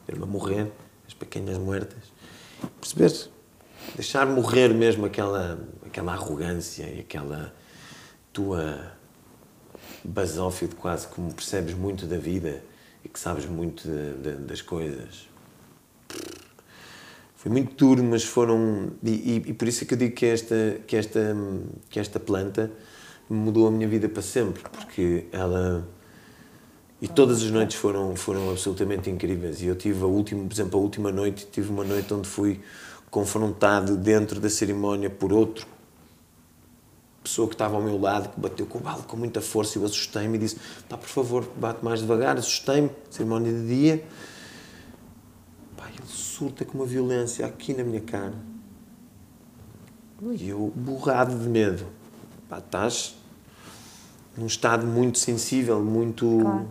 [0.07, 0.71] Ver-me a morrer,
[1.07, 2.11] as pequenas muertas.
[2.79, 3.29] Perceber?
[3.95, 7.53] Deixar morrer mesmo aquela, aquela arrogância e aquela
[8.33, 8.95] tua
[10.03, 12.63] basófilo quase como percebes muito da vida
[13.03, 15.27] e que sabes muito de, de, das coisas.
[17.47, 18.91] Foi muito duro, mas foram.
[19.01, 21.37] E, e, por isso é que eu digo que esta, que, esta,
[21.89, 22.69] que esta planta
[23.29, 25.87] mudou a minha vida para sempre, porque ela.
[27.01, 29.61] E todas as noites foram, foram absolutamente incríveis.
[29.61, 32.59] E eu tive a última, por exemplo, a última noite, tive uma noite onde fui
[33.09, 35.65] confrontado dentro da cerimónia por outro
[37.23, 39.85] pessoa que estava ao meu lado, que bateu com o balde com muita força, eu
[39.85, 40.57] assustei-me e disse:
[40.89, 42.37] pá, por favor, bate mais devagar.
[42.37, 44.03] Assustei-me, cerimónia de dia.
[46.37, 48.33] Surta com uma violência aqui na minha cara.
[50.21, 51.85] E eu, borrado de medo.
[52.49, 53.15] Pá, estás
[54.37, 56.39] num estado muito sensível, muito.
[56.41, 56.67] Claro.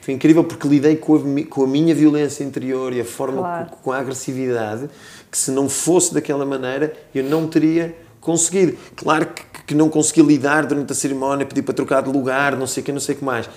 [0.00, 3.70] Foi incrível porque lidei com a, com a minha violência interior e a forma, claro.
[3.70, 4.88] com, com a agressividade,
[5.30, 8.78] que se não fosse daquela maneira, eu não teria conseguido.
[8.94, 12.66] Claro que que não consegui lidar durante a cerimónia, pedi para trocar de lugar, não
[12.66, 13.48] sei o que, não sei o que mais.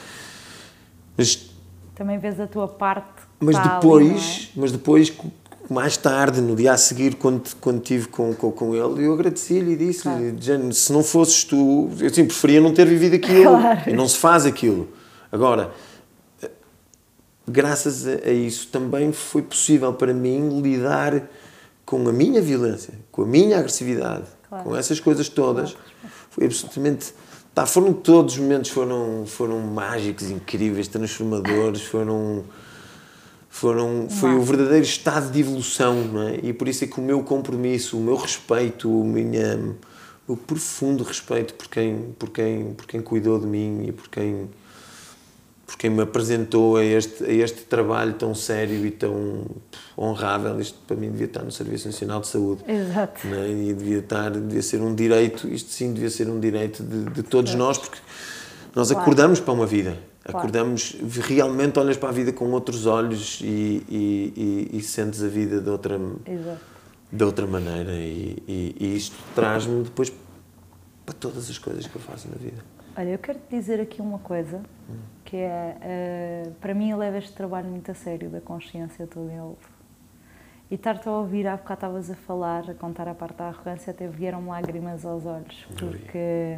[1.15, 1.49] Mas
[1.95, 3.21] também vês a tua parte.
[3.39, 4.59] Mas depois, é?
[4.59, 5.09] mas depois
[5.69, 9.73] mais tarde, no dia a seguir, quando, quando estive com, com, com ele, eu agradeci-lhe
[9.73, 10.73] e disse-lhe: claro.
[10.73, 13.51] se não fosses tu, eu assim, preferia não ter vivido aquilo.
[13.51, 13.89] Claro.
[13.89, 14.89] E não se faz aquilo.
[15.31, 15.71] Agora,
[17.47, 21.23] graças a, a isso, também foi possível para mim lidar
[21.85, 24.63] com a minha violência, com a minha agressividade, claro.
[24.63, 25.75] com essas coisas todas.
[26.29, 27.13] Foi absolutamente.
[27.53, 32.45] Pá, foram todos os momentos foram, foram mágicos, incríveis, transformadores, foram.
[33.51, 36.39] Foram foi o verdadeiro estado de evolução, não é?
[36.41, 39.75] E por isso é que o meu compromisso, o meu respeito, o, minha,
[40.25, 44.49] o profundo respeito por quem, por, quem, por quem cuidou de mim e por quem
[45.65, 49.45] por quem me apresentou a este, a este trabalho tão sério e tão
[49.97, 50.59] honrável.
[50.59, 52.61] Isto para mim devia estar no Serviço Nacional de Saúde.
[52.67, 53.25] Exato.
[53.25, 53.49] Né?
[53.49, 57.23] E devia, estar, devia ser um direito, isto sim devia ser um direito de, de
[57.23, 57.99] todos nós, porque
[58.75, 59.01] nós claro.
[59.01, 59.97] acordamos para uma vida.
[60.31, 60.47] Claro.
[60.47, 65.27] Acordamos, realmente olhas para a vida com outros olhos e, e, e, e sentes a
[65.27, 65.99] vida de outra,
[67.11, 67.91] de outra maneira.
[67.93, 70.11] E, e isto traz-me depois
[71.05, 72.63] para todas as coisas que eu faço na vida.
[72.95, 74.61] Olha, eu quero te dizer aqui uma coisa,
[75.23, 79.29] que é, uh, para mim eu levo este trabalho muito a sério, da consciência todo
[79.29, 79.55] ele.
[80.69, 83.91] E estar-te a ouvir, há bocado estavas a falar, a contar a parte da arrogância,
[83.91, 86.57] até vieram lágrimas aos olhos, porque,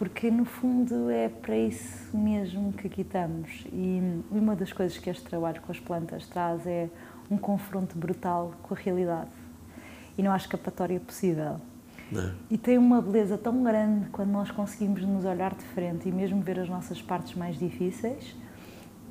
[0.00, 3.66] porque no fundo é para isso mesmo que aqui estamos.
[3.70, 6.88] E uma das coisas que este trabalho com as plantas traz é
[7.30, 9.28] um confronto brutal com a realidade.
[10.16, 11.56] E não há escapatória possível.
[12.10, 12.32] Não.
[12.50, 16.40] E tem uma beleza tão grande quando nós conseguimos nos olhar de frente e mesmo
[16.40, 18.34] ver as nossas partes mais difíceis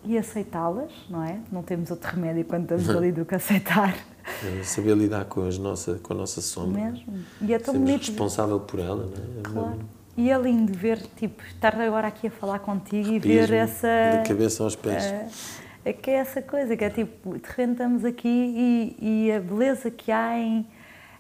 [0.04, 1.40] e aceitá-las, não é?
[1.52, 3.96] Não temos outro remédio quando estamos ali do que aceitar.
[4.44, 6.82] É, saber lidar com, as nossa, com a nossa sombra.
[6.82, 7.14] Mesmo.
[7.42, 8.08] E é tão Sermos bonito.
[8.08, 9.40] responsável por ela, não é?
[9.40, 9.99] é claro.
[10.20, 13.88] E é lindo ver, tipo, estar agora aqui a falar contigo e ver essa.
[14.18, 15.06] Da cabeça aos pés.
[15.06, 19.32] Uh, é que é essa coisa, que é tipo, de repente estamos aqui e, e
[19.32, 20.68] a beleza que há em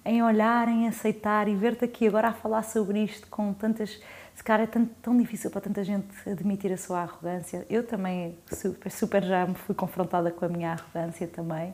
[0.05, 4.01] em olhar, em aceitar e ver-te aqui agora a falar sobre isto com tantas.
[4.33, 7.65] Se calhar é tão, tão difícil para tanta gente admitir a sua arrogância.
[7.69, 11.73] Eu também super, super já me fui confrontada com a minha arrogância também.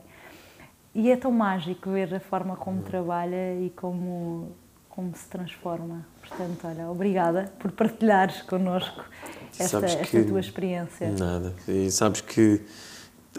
[0.94, 4.52] E é tão mágico ver a forma como trabalha e como,
[4.96, 6.06] como se transforma.
[6.26, 9.04] Portanto, olha, obrigada por partilhares connosco
[9.58, 11.10] esta, esta tua experiência.
[11.10, 11.54] Nada.
[11.68, 12.62] E sabes que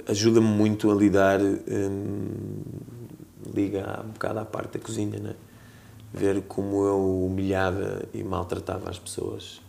[0.07, 1.41] ajuda-me muito a lidar.
[1.41, 2.61] Hum,
[3.53, 5.35] liga um bocado à parte da cozinha, né?
[6.13, 9.61] ver como eu humilhava e maltratava as pessoas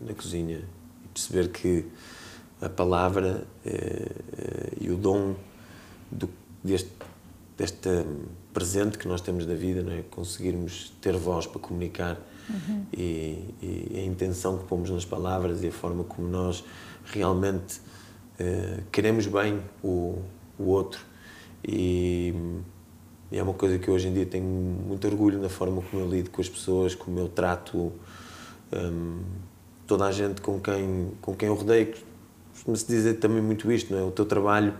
[0.00, 0.62] na cozinha
[1.04, 1.86] e perceber que
[2.60, 5.34] a palavra eh, eh, e o dom
[6.10, 6.28] do,
[6.62, 6.90] deste,
[7.56, 8.04] deste
[8.58, 10.02] presente que nós temos da vida, não é?
[10.10, 12.18] conseguirmos ter voz para comunicar
[12.50, 12.84] uhum.
[12.92, 16.64] e, e, a intenção que pomos nas palavras e a forma como nós
[17.04, 17.80] realmente
[18.36, 20.20] eh, queremos bem o,
[20.58, 21.00] o outro
[21.62, 22.34] e
[23.30, 26.08] e é uma coisa que hoje em dia tenho muito orgulho na forma como eu
[26.08, 27.92] lido com as pessoas, como eu trato
[28.72, 29.20] um,
[29.86, 31.94] toda a gente com quem, com quem eu rodeio.
[32.54, 34.02] Costuma-se dizer também muito isto, não é?
[34.02, 34.72] O teu trabalho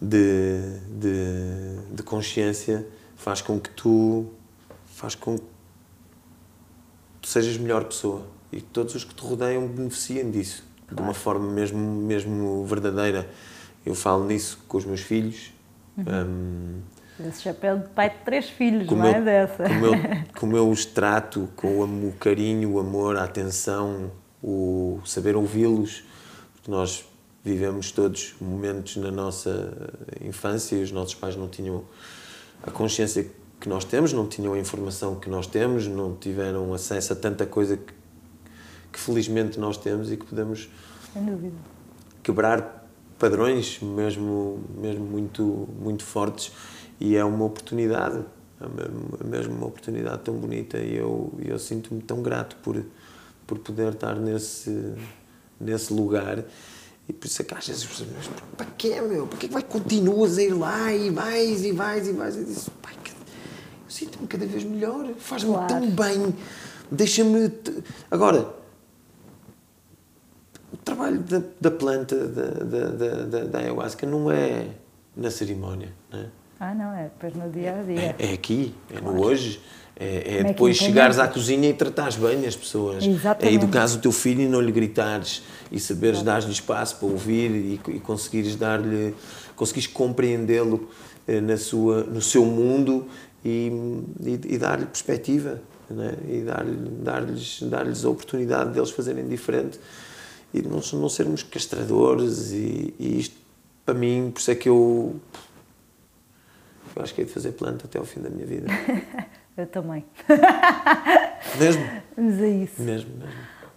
[0.00, 2.86] de, de, de consciência
[3.16, 4.26] faz com que tu
[4.86, 5.44] faz com que
[7.20, 10.96] tu sejas melhor pessoa e que todos os que te rodeiam beneficiem disso claro.
[10.96, 13.28] de uma forma mesmo mesmo verdadeira
[13.84, 15.52] eu falo nisso com os meus filhos
[15.98, 16.82] Uhum.
[17.20, 19.64] Um, Esse chapéu de pai de três filhos, como não é dessa?
[19.64, 19.92] Como eu,
[20.38, 24.10] como eu os trato com o, o carinho, o amor, a atenção,
[24.42, 26.04] o saber ouvi-los,
[26.54, 27.04] porque nós
[27.48, 29.90] vivemos todos momentos na nossa
[30.20, 31.82] infância e os nossos pais não tinham
[32.62, 37.14] a consciência que nós temos, não tinham a informação que nós temos, não tiveram acesso
[37.14, 37.94] a tanta coisa que,
[38.92, 40.68] que felizmente nós temos e que podemos
[42.22, 42.86] quebrar
[43.18, 46.52] padrões mesmo, mesmo muito, muito fortes.
[47.00, 48.22] E é uma oportunidade,
[48.60, 52.84] é mesmo, é mesmo uma oportunidade tão bonita e eu, eu sinto-me tão grato por,
[53.46, 54.92] por poder estar nesse,
[55.58, 56.44] nesse lugar
[57.08, 59.26] e por isso é que às vezes mas para quê, meu?
[59.26, 62.36] Para que vai continuas a ir lá e vais e vais e vais?
[62.36, 65.68] E disse, pai, eu sinto-me cada vez melhor, faz-me claro.
[65.68, 66.34] tão bem,
[66.90, 67.50] deixa-me.
[68.10, 68.54] Agora,
[70.70, 74.68] o trabalho da, da planta da, da, da, da, ayahuasca não é
[75.16, 76.26] na cerimónia, não é?
[76.60, 78.16] Ah, não, é depois no dia a dia.
[78.18, 79.16] É, é aqui, é claro.
[79.16, 79.62] no hoje.
[80.00, 83.04] É, é, é depois chegares à cozinha e tratares bem as pessoas.
[83.04, 83.52] Exatamente.
[83.52, 85.42] É educares o teu filho e não lhe gritares
[85.72, 89.12] e saberes dar-lhe espaço para ouvir e, e conseguires dar-lhe,
[89.56, 90.88] conseguires compreendê-lo
[91.26, 93.08] eh, na sua, no seu mundo
[93.44, 93.72] e,
[94.24, 96.32] e, e dar-lhe perspectiva é?
[96.32, 99.80] e dar-lhes dar -lhes, dar -lhes a oportunidade deles fazerem diferente
[100.54, 103.36] e não, não sermos castradores e, e isto
[103.84, 105.16] para mim, por isso é que eu
[106.98, 108.66] eu acho que hei de fazer planta até ao fim da minha vida.
[109.56, 110.04] eu também.
[111.58, 111.84] Mesmo?
[112.16, 112.82] Mas é isso.
[112.82, 113.32] Mesmo, mesmo.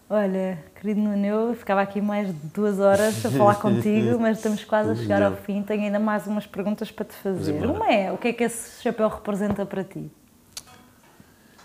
[0.10, 4.66] Olha, querido Nuno, eu ficava aqui mais de duas horas a falar contigo, mas estamos
[4.66, 5.62] quase a chegar ao fim.
[5.62, 7.64] Tenho ainda mais umas perguntas para te fazer.
[7.66, 10.12] Uma é, o que é que esse chapéu representa para ti?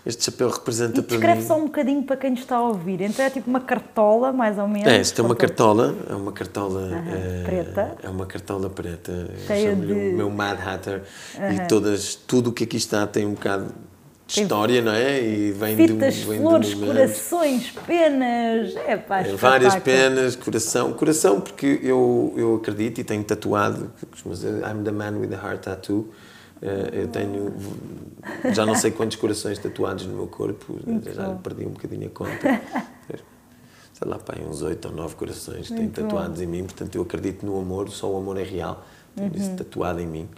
[0.07, 1.21] Este chapéu representa e para mim...
[1.21, 3.01] descreve só um bocadinho para quem nos está a ouvir.
[3.01, 4.87] Então é tipo uma cartola, mais ou menos.
[4.87, 7.13] É, isto é uma cartola, é uma cartola uhum.
[7.13, 7.95] é, preta.
[8.01, 9.29] É uma cartola preta.
[9.45, 9.91] Cheia de...
[9.91, 11.03] o meu Mad Hatter
[11.37, 11.51] uhum.
[11.51, 13.67] e todas, tudo o que aqui está tem um bocado
[14.25, 15.21] de história, não é?
[15.21, 18.75] E vem Fitas, de, vem flores, de corações, penas.
[18.75, 20.93] É pá, É, várias penas, coração.
[20.93, 25.35] Coração, porque eu, eu acredito e tenho tatuado, costumo dizer, I'm the man with the
[25.35, 26.07] heart tattoo.
[26.61, 27.53] Eh, Eu tenho
[28.53, 30.77] já não sei quantos corações tatuados no meu corpo,
[31.13, 31.37] já bom.
[31.37, 32.61] perdi um bocadinho a conta.
[33.93, 36.07] Sei lá, pá, uns oito ou nove corações Muito bom.
[36.07, 38.85] tatuados em mim, portanto eu acredito no amor, só o amor é real.
[39.15, 39.35] Tenho Uhum.
[39.35, 40.29] isso tatuado em mim.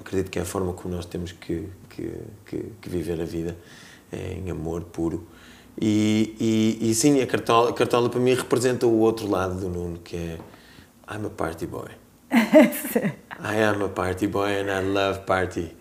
[0.00, 2.12] Acredito que é a forma como nós temos que, que,
[2.46, 3.56] que, que viver a vida,
[4.10, 5.24] é em amor puro.
[5.80, 6.34] E,
[6.80, 9.98] e, e sim, a cartola, a cartola para mim representa o outro lado do Nuno,
[9.98, 10.38] que é
[11.12, 11.88] I'm a party boy.
[13.42, 15.74] I am a party boy and I love party.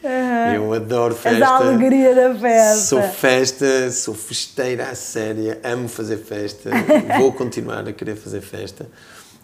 [0.55, 1.45] Eu adoro És festa.
[1.45, 2.85] a alegria da festa.
[2.85, 6.69] Sou festa, sou festeira à séria, amo fazer festa,
[7.19, 8.89] vou continuar a querer fazer festa.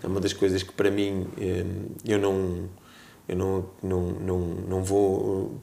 [0.02, 1.66] É uma das coisas que para mim eh,
[2.06, 2.70] eu não
[3.28, 5.60] eu não, não, não, não vou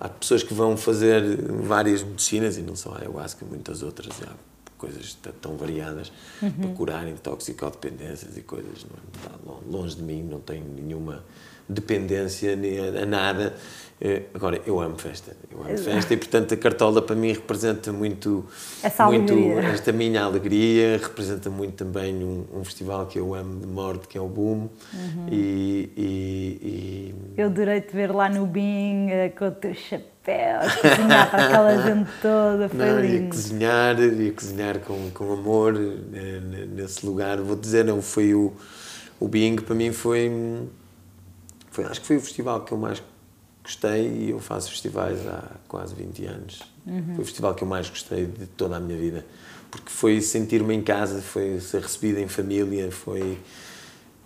[0.00, 1.22] há pessoas que vão fazer
[1.62, 4.53] várias medicinas e não só a ayahuasca, muitas outras há
[4.84, 9.30] coisas tão variadas para curarem toxicodependências e coisas é?
[9.46, 11.24] Lo- longe de mim, não tenho nenhuma
[11.68, 13.54] dependência nem a, nada.
[14.00, 17.92] Eh, Agora, eu amo festa, eu amo festa e portanto a cartola para mim representa
[17.92, 18.44] muito,
[18.82, 19.60] Essa muito alegria.
[19.70, 24.18] esta minha alegria, representa muito também um, um festival que eu amo de morte, que
[24.18, 24.68] é o Boom.
[24.92, 25.28] Uhum.
[25.30, 30.70] E, e- e Eu adorei-te ver lá no Bing eh, com o teu chapéu, a
[30.70, 33.28] cozinhar para aquela gente toda, foi Não, lindo.
[33.28, 37.40] cozinhar, ia cozinhar com, com amor eh, ne- nesse lugar.
[37.40, 38.52] Vou dizer, não, foi o,
[39.20, 40.30] o Bing, para mim foi,
[41.70, 43.02] foi, acho que foi o festival que eu mais
[43.62, 46.62] gostei e eu faço festivais há quase 20 anos.
[47.14, 49.24] Foi o festival que eu mais gostei de toda a minha vida,
[49.70, 53.38] porque foi sentir-me em casa, foi ser recebido em família, foi...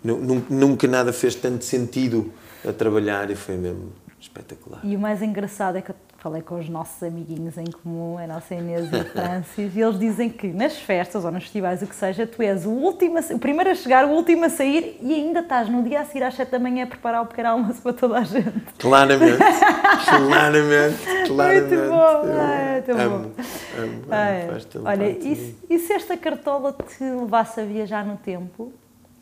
[0.03, 2.31] nu- nu- Nunca nada fez tanto sentido
[2.67, 4.79] a trabalhar e foi mesmo espetacular.
[4.83, 8.27] E o mais engraçado é que eu falei com os nossos amiguinhos em comum, a
[8.27, 11.87] nossa Inês e o Francis, e eles dizem que nas festas ou nos festivais, o
[11.87, 14.97] que seja, tu és o, último a o primeiro a chegar, o último a sair
[15.01, 17.49] e ainda estás no dia a seguir às 7 da manhã a preparar o pequeno
[17.49, 18.51] almoço para toda a gente.
[18.77, 19.37] Claramente,
[20.09, 20.97] claramente,
[21.27, 21.75] claramente.
[21.75, 23.01] Muito bom, Eu ai, muito bom.
[23.01, 23.33] amo, amo,
[23.77, 28.17] amo, Ah, faz tão Olha, e, e se esta cartola te levasse a viajar no
[28.17, 28.73] tempo,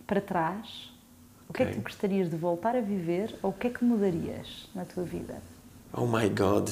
[0.08, 0.87] para trás,
[1.58, 4.70] que é que tu gostarias de voltar a viver ou o que é que mudarias
[4.76, 5.42] na tua vida?
[5.92, 6.70] Oh my God.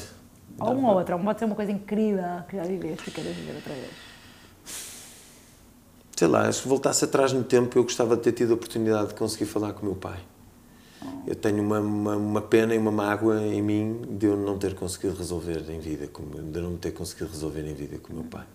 [0.60, 3.56] Ou uma ou outra, pode ser uma coisa incrível que já viveste e queiras viver
[3.56, 3.92] outra vez.
[6.16, 9.16] Sei lá, se voltasse atrás no tempo, eu gostava de ter tido a oportunidade de
[9.16, 10.20] conseguir falar com o meu pai.
[11.28, 14.76] Eu tenho uma, uma, uma pena e uma mágoa em mim de eu não ter
[14.76, 18.26] conseguido resolver em vida, de eu não ter conseguido resolver em vida com o meu
[18.26, 18.46] pai.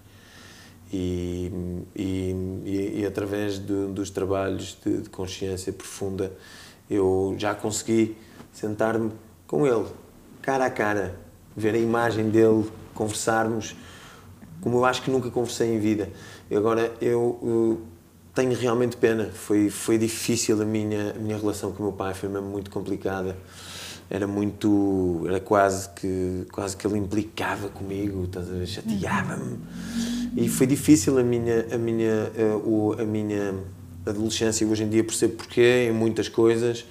[0.93, 1.53] E,
[1.95, 6.33] e, e, através do- dos trabalhos de, de consciência profunda,
[6.91, 8.17] eu já consegui
[8.53, 9.13] sentar-me
[9.47, 9.87] com ele,
[10.43, 11.15] cara a cara,
[11.57, 13.77] ver a imagem dele, conversarmos,
[14.61, 16.11] como eu acho que nunca conversei em vida.
[16.51, 17.81] E agora eu, eu
[18.35, 19.31] tenho realmente pena.
[19.33, 22.71] Foi, foi difícil a minha, a minha relação com o meu pai, foi mesmo muito
[22.71, 23.37] complicada.
[24.11, 25.23] Era muito.
[25.29, 28.29] Era quase que, quase que ele implicava comigo,
[28.67, 29.59] chateava-me.
[30.37, 33.55] E foi difícil a minha, a minha, eh, o- a minha
[34.07, 34.67] adolescência.
[34.67, 36.85] Hoje em dia percebo porquê em muitas coisas.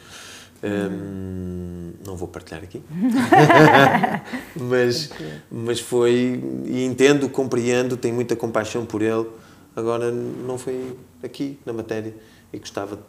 [0.64, 2.82] Hum, não vou partilhar aqui.
[4.56, 5.10] mas,
[5.50, 6.42] mas foi.
[6.66, 9.28] E entendo, compreendo, tenho muita compaixão por ele.
[9.76, 12.14] Agora, não foi aqui, na matéria.
[12.52, 13.00] E gostava,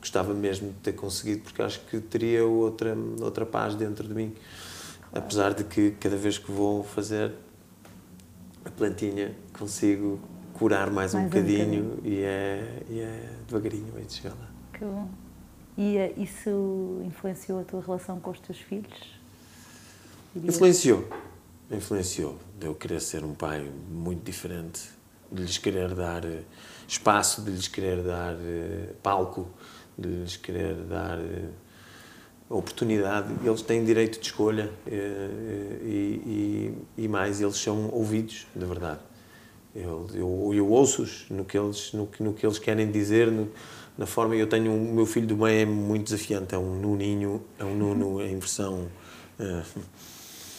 [0.00, 4.32] gostava mesmo de ter conseguido, porque acho que teria outra, outra paz dentro de mim.
[5.12, 7.32] Apesar de que cada vez que vou fazer
[8.64, 10.20] a plantinha, consigo
[10.54, 14.48] curar mais, um Mais um bocadinho, e, é, e é devagarinho aí de chegar lá.
[14.72, 15.08] Que bom.
[15.76, 19.18] E eh, isso influenciou a tua relação com os teus filhos?
[20.34, 20.54] Dirias?
[20.54, 21.06] Influenciou.
[21.70, 22.38] Influenciou.
[22.58, 24.82] De eu querer ser um pai muito diferente,
[25.30, 26.42] de lhes querer dar eh,
[26.88, 29.48] espaço, de lhes querer dar eh, palco,
[29.98, 31.18] de lhes querer dar
[32.48, 33.34] oportunidade.
[33.44, 39.00] Eles têm direito de escolha e, e, e mais, eles são ouvidos, de verdade.
[39.76, 43.48] Eu, eu, eu ouço-os no que eles, no, no que eles querem dizer, no-
[43.98, 44.34] na forma.
[44.34, 47.74] Eu tenho o meu filho do meio é muito desafiante, é um nuninho, é um
[47.76, 48.88] nuno em versão.
[49.38, 49.62] eh,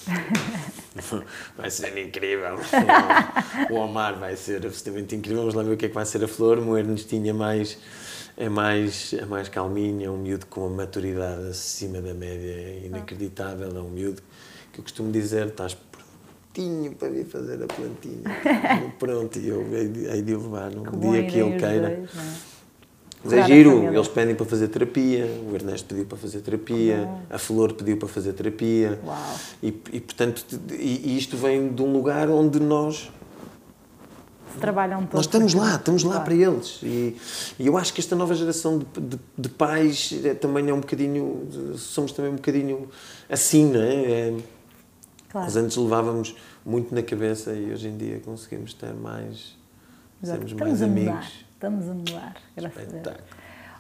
[1.58, 2.56] vai ser incrível.
[3.70, 5.40] O Omar vai ser absolutamente incrível.
[5.42, 6.60] Vamos lá ver o que é que vai ser a flor.
[6.60, 7.78] O Ernestinho é mais,
[8.38, 12.84] é mais, é mais calminho, é um miúdo com uma maturidade acima da média, é
[12.86, 13.70] inacreditável.
[13.76, 14.22] É um miúdo
[14.72, 15.76] que eu costumo dizer: estás
[16.98, 18.24] para vir fazer a plantinha.
[18.98, 21.96] Pronto, e eu hei de- levar num Que dia que ele queira.
[21.98, 22.58] dois, é?
[23.24, 27.38] Mas é giro, eles pedem para fazer terapia, o Ernesto pediu para fazer terapia, a
[27.38, 29.00] Flor pediu para fazer terapia.
[29.06, 29.18] Uau.
[29.62, 33.12] E, e portanto, e, e isto vem de um lugar onde nós
[34.62, 35.14] trabalham todos.
[35.14, 36.26] nós estamos lá, estamos lá Claro.
[36.26, 36.80] para eles.
[36.84, 37.16] E,
[37.60, 40.80] e eu acho que esta nova geração de, de, de pais é, também é um
[40.80, 41.48] bocadinho.
[41.76, 42.88] Somos também um bocadinho
[43.30, 43.94] assim, não é?
[43.94, 44.34] É,
[45.30, 45.46] Claro.
[45.48, 49.56] Nós antes levávamos muito na cabeça e hoje em dia conseguimos ter mais.
[50.24, 50.48] Exato.
[50.48, 51.12] sermos Estamos mais a mudar.
[51.12, 51.46] amigos.
[51.54, 53.18] Estamos a mudar, graças a Deus.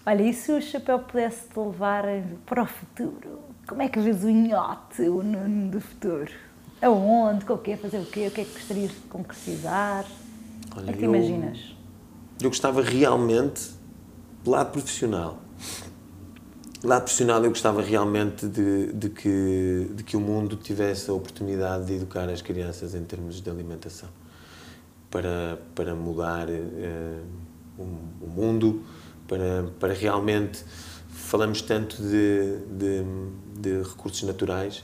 [0.05, 2.03] Olha, e se o chapéu pudesse te levar
[2.45, 3.39] para o futuro?
[3.67, 6.31] Como é que vês o nhote, o Nuno do futuro?
[6.81, 7.43] Aonde?
[7.45, 7.75] Com o quê?
[7.75, 8.27] Fazer o quê?
[8.27, 10.05] O que é que gostarias de concretizar?
[10.73, 11.75] Como é que te eu- imaginas?
[12.41, 13.71] Eu gostava realmente,
[14.43, 15.39] do lado profissional,
[16.82, 21.13] do lado profissional eu gostava realmente de, de que, de que o mundo tivesse a
[21.13, 24.09] oportunidade de educar as crianças em termos de alimentação.
[25.09, 27.21] Para, para mudar eh,
[27.78, 27.84] o,
[28.21, 28.84] o mundo,
[29.28, 30.63] para, para realmente.
[31.09, 33.03] Falamos tanto de, de,
[33.59, 34.84] de recursos naturais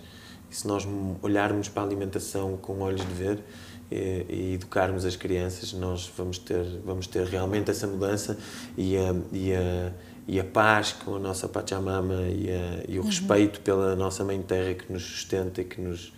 [0.50, 0.88] e se nós
[1.22, 3.44] olharmos para a alimentação com olhos de ver
[3.92, 8.38] e, e educarmos as crianças, nós vamos ter, vamos ter realmente essa mudança
[8.78, 9.92] e a, e a,
[10.28, 14.42] e a paz com a nossa Pachamama e, a, e o respeito pela nossa Mãe
[14.42, 16.14] Terra que nos sustenta e que nos,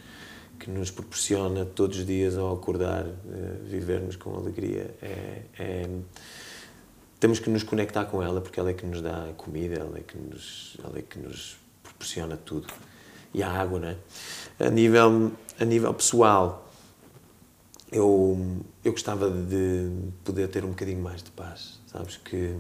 [0.59, 3.11] que nos proporciona todos os dias ao acordar, eh,
[3.63, 4.93] vivermos com alegria.
[5.01, 5.89] É, é-
[7.19, 9.97] temos que nos conectar com ela porque ela é que nos dá a comida, ela
[9.97, 12.67] é que nos, ela é que nos proporciona tudo.
[13.33, 13.97] E a água, não é?
[14.59, 16.71] A nível, a nível pessoal,
[17.91, 19.89] eu, eu gostava de
[20.23, 22.17] poder ter um bocadinho mais de paz, sabes?
[22.17, 22.55] Que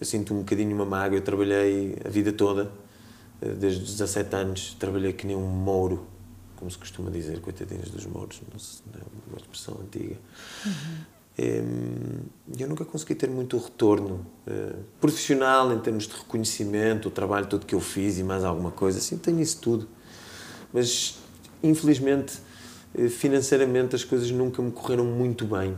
[0.00, 1.16] eu sinto um bocadinho uma mágoa.
[1.18, 2.70] Eu trabalhei a vida toda,
[3.42, 6.06] eh, desde os 17 anos, trabalhei que nem um mouro,
[6.56, 10.16] como se costuma dizer, coitadinhos dos mouros, não sei, é uma expressão antiga.
[11.38, 12.22] Hum,
[12.58, 17.64] Eu nunca consegui ter muito retorno eh, profissional em termos de reconhecimento, o trabalho todo
[17.64, 19.86] que eu fiz e mais alguma coisa, assim, tenho isso tudo.
[20.72, 21.16] Mas,
[21.62, 22.38] infelizmente,
[22.96, 25.76] eh, financeiramente as coisas nunca me correram muito bem.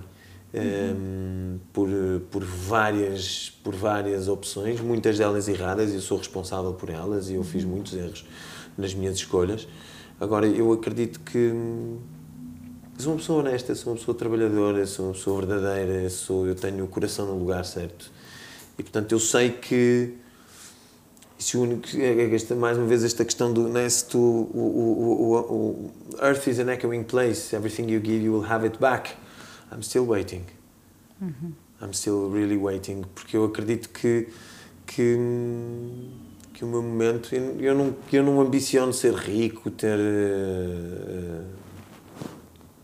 [0.52, 1.88] Hum, por,
[2.30, 7.34] por, várias, por várias opções, muitas delas erradas, e eu sou responsável por elas e
[7.34, 8.24] eu fiz muitos erros
[8.76, 9.68] nas minhas escolhas.
[10.18, 11.98] Agora, eu acredito que hum,
[12.98, 16.84] sou uma pessoa honesta, sou uma pessoa trabalhadora, sou uma pessoa verdadeira, sou, eu tenho
[16.84, 18.10] o coração no lugar certo.
[18.76, 20.14] E portanto eu sei que
[21.38, 24.18] se o único, é- é esta, mais uma vez esta questão do né, se tu,
[24.18, 28.66] o, o, o, o Earth is an echoing place, everything you give you will have
[28.66, 29.10] it back.
[29.72, 30.44] I'm still waiting.
[31.80, 34.28] I'm still really waiting, porque eu acredito que,
[34.86, 35.16] que,
[36.52, 41.42] que o meu momento, eu, não, eu não ambiciono ser rico, ter eh,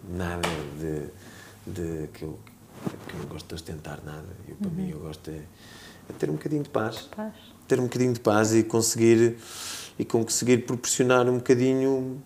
[0.09, 1.11] nada de,
[1.70, 2.39] de que, eu,
[3.07, 4.28] que eu não gosto de ostentar nada.
[4.49, 5.43] Eu, para mim, eu gosto é,
[6.09, 7.03] é ter um bocadinho de paz.
[7.14, 7.34] Paz.
[7.68, 9.37] Ter um bocadinho de paz e conseguir,
[9.99, 12.22] e conseguir proporcionar um bocadinho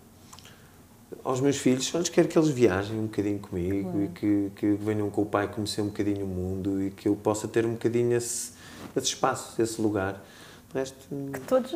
[1.23, 5.09] aos meus filhos, olha, quero que eles viajem um bocadinho comigo e que, que venham
[5.09, 8.13] com o pai conhecer um bocadinho o mundo e que eu possa ter um bocadinho
[8.15, 8.51] esse,
[8.95, 10.23] esse espaço, esse lugar.
[10.71, 10.97] De resto,
[11.47, 11.75] Todos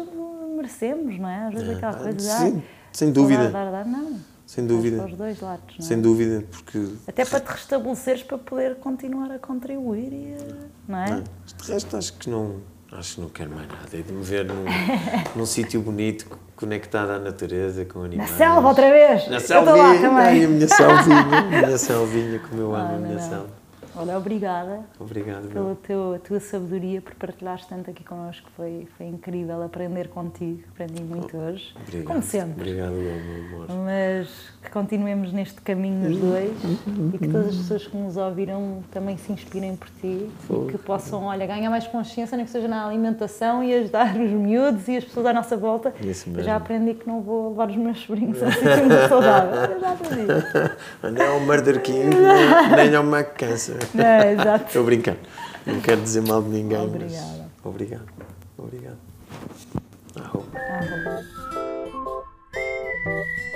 [0.56, 1.48] merecemos, não é?
[1.48, 2.24] Às vezes É, aquela ah, coisa de.
[2.24, 2.64] sim, ai,
[2.94, 3.50] sem vou dúvida.
[3.52, 3.86] Dar, dar.
[3.86, 4.20] Não.
[4.48, 5.88] sem dúvida, Para os dois lados, não é?
[5.88, 10.36] sem dúvida, porque Até para te restabeleceres para poder continuar a contribuir e
[10.88, 11.10] não é?
[11.10, 12.62] Não, De resto, acho que não,
[12.92, 13.90] acho que não quero mais nada.
[13.92, 14.64] É de me ver num,
[15.36, 16.26] num sítio bonito,
[16.56, 18.30] conectado à natureza, com Na animais.
[18.32, 19.28] selva outra vez!
[19.28, 23.14] Na selvinha, ai, a minha selvinha, a minha selvinha, como eu amo Ah, a minha
[23.16, 23.22] não.
[23.30, 23.65] selva.
[23.98, 28.50] Olha, obrigada Obrigado, pela teu, tua sabedoria, por partilhares tanto aqui connosco.
[28.56, 30.64] Foi, foi incrível aprender contigo.
[30.74, 31.74] Aprendi muito hoje.
[31.82, 32.08] Obrigado.
[32.08, 32.62] Como sempre.
[32.62, 33.68] Obrigado, meu amor.
[33.86, 34.28] Mas
[34.62, 36.52] que continuemos neste caminho os dois
[37.14, 40.78] e que todas as pessoas que nos ouviram também se inspirem por ti e que
[40.78, 44.98] possam, olha, ganhar mais consciência, nem que seja na alimentação e ajudar os miúdos e
[44.98, 45.94] as pessoas à nossa volta.
[46.02, 46.44] Isso Eu mesmo.
[46.44, 49.76] já aprendi que não vou levar os meus sobrinhos a muito saudável.
[49.76, 50.26] Eu já aprendi.
[51.16, 53.85] Nem ao Murder King, nem, nem ao McCancer.
[53.98, 54.66] É, exato.
[54.68, 55.18] Estou a brincar.
[55.66, 57.50] Não quero dizer mal de ninguém, Obrigada.
[57.64, 57.66] mas...
[57.66, 58.06] Obrigado.
[58.58, 58.98] Obrigado.
[60.16, 60.46] Arroba.
[63.06, 63.55] Bom.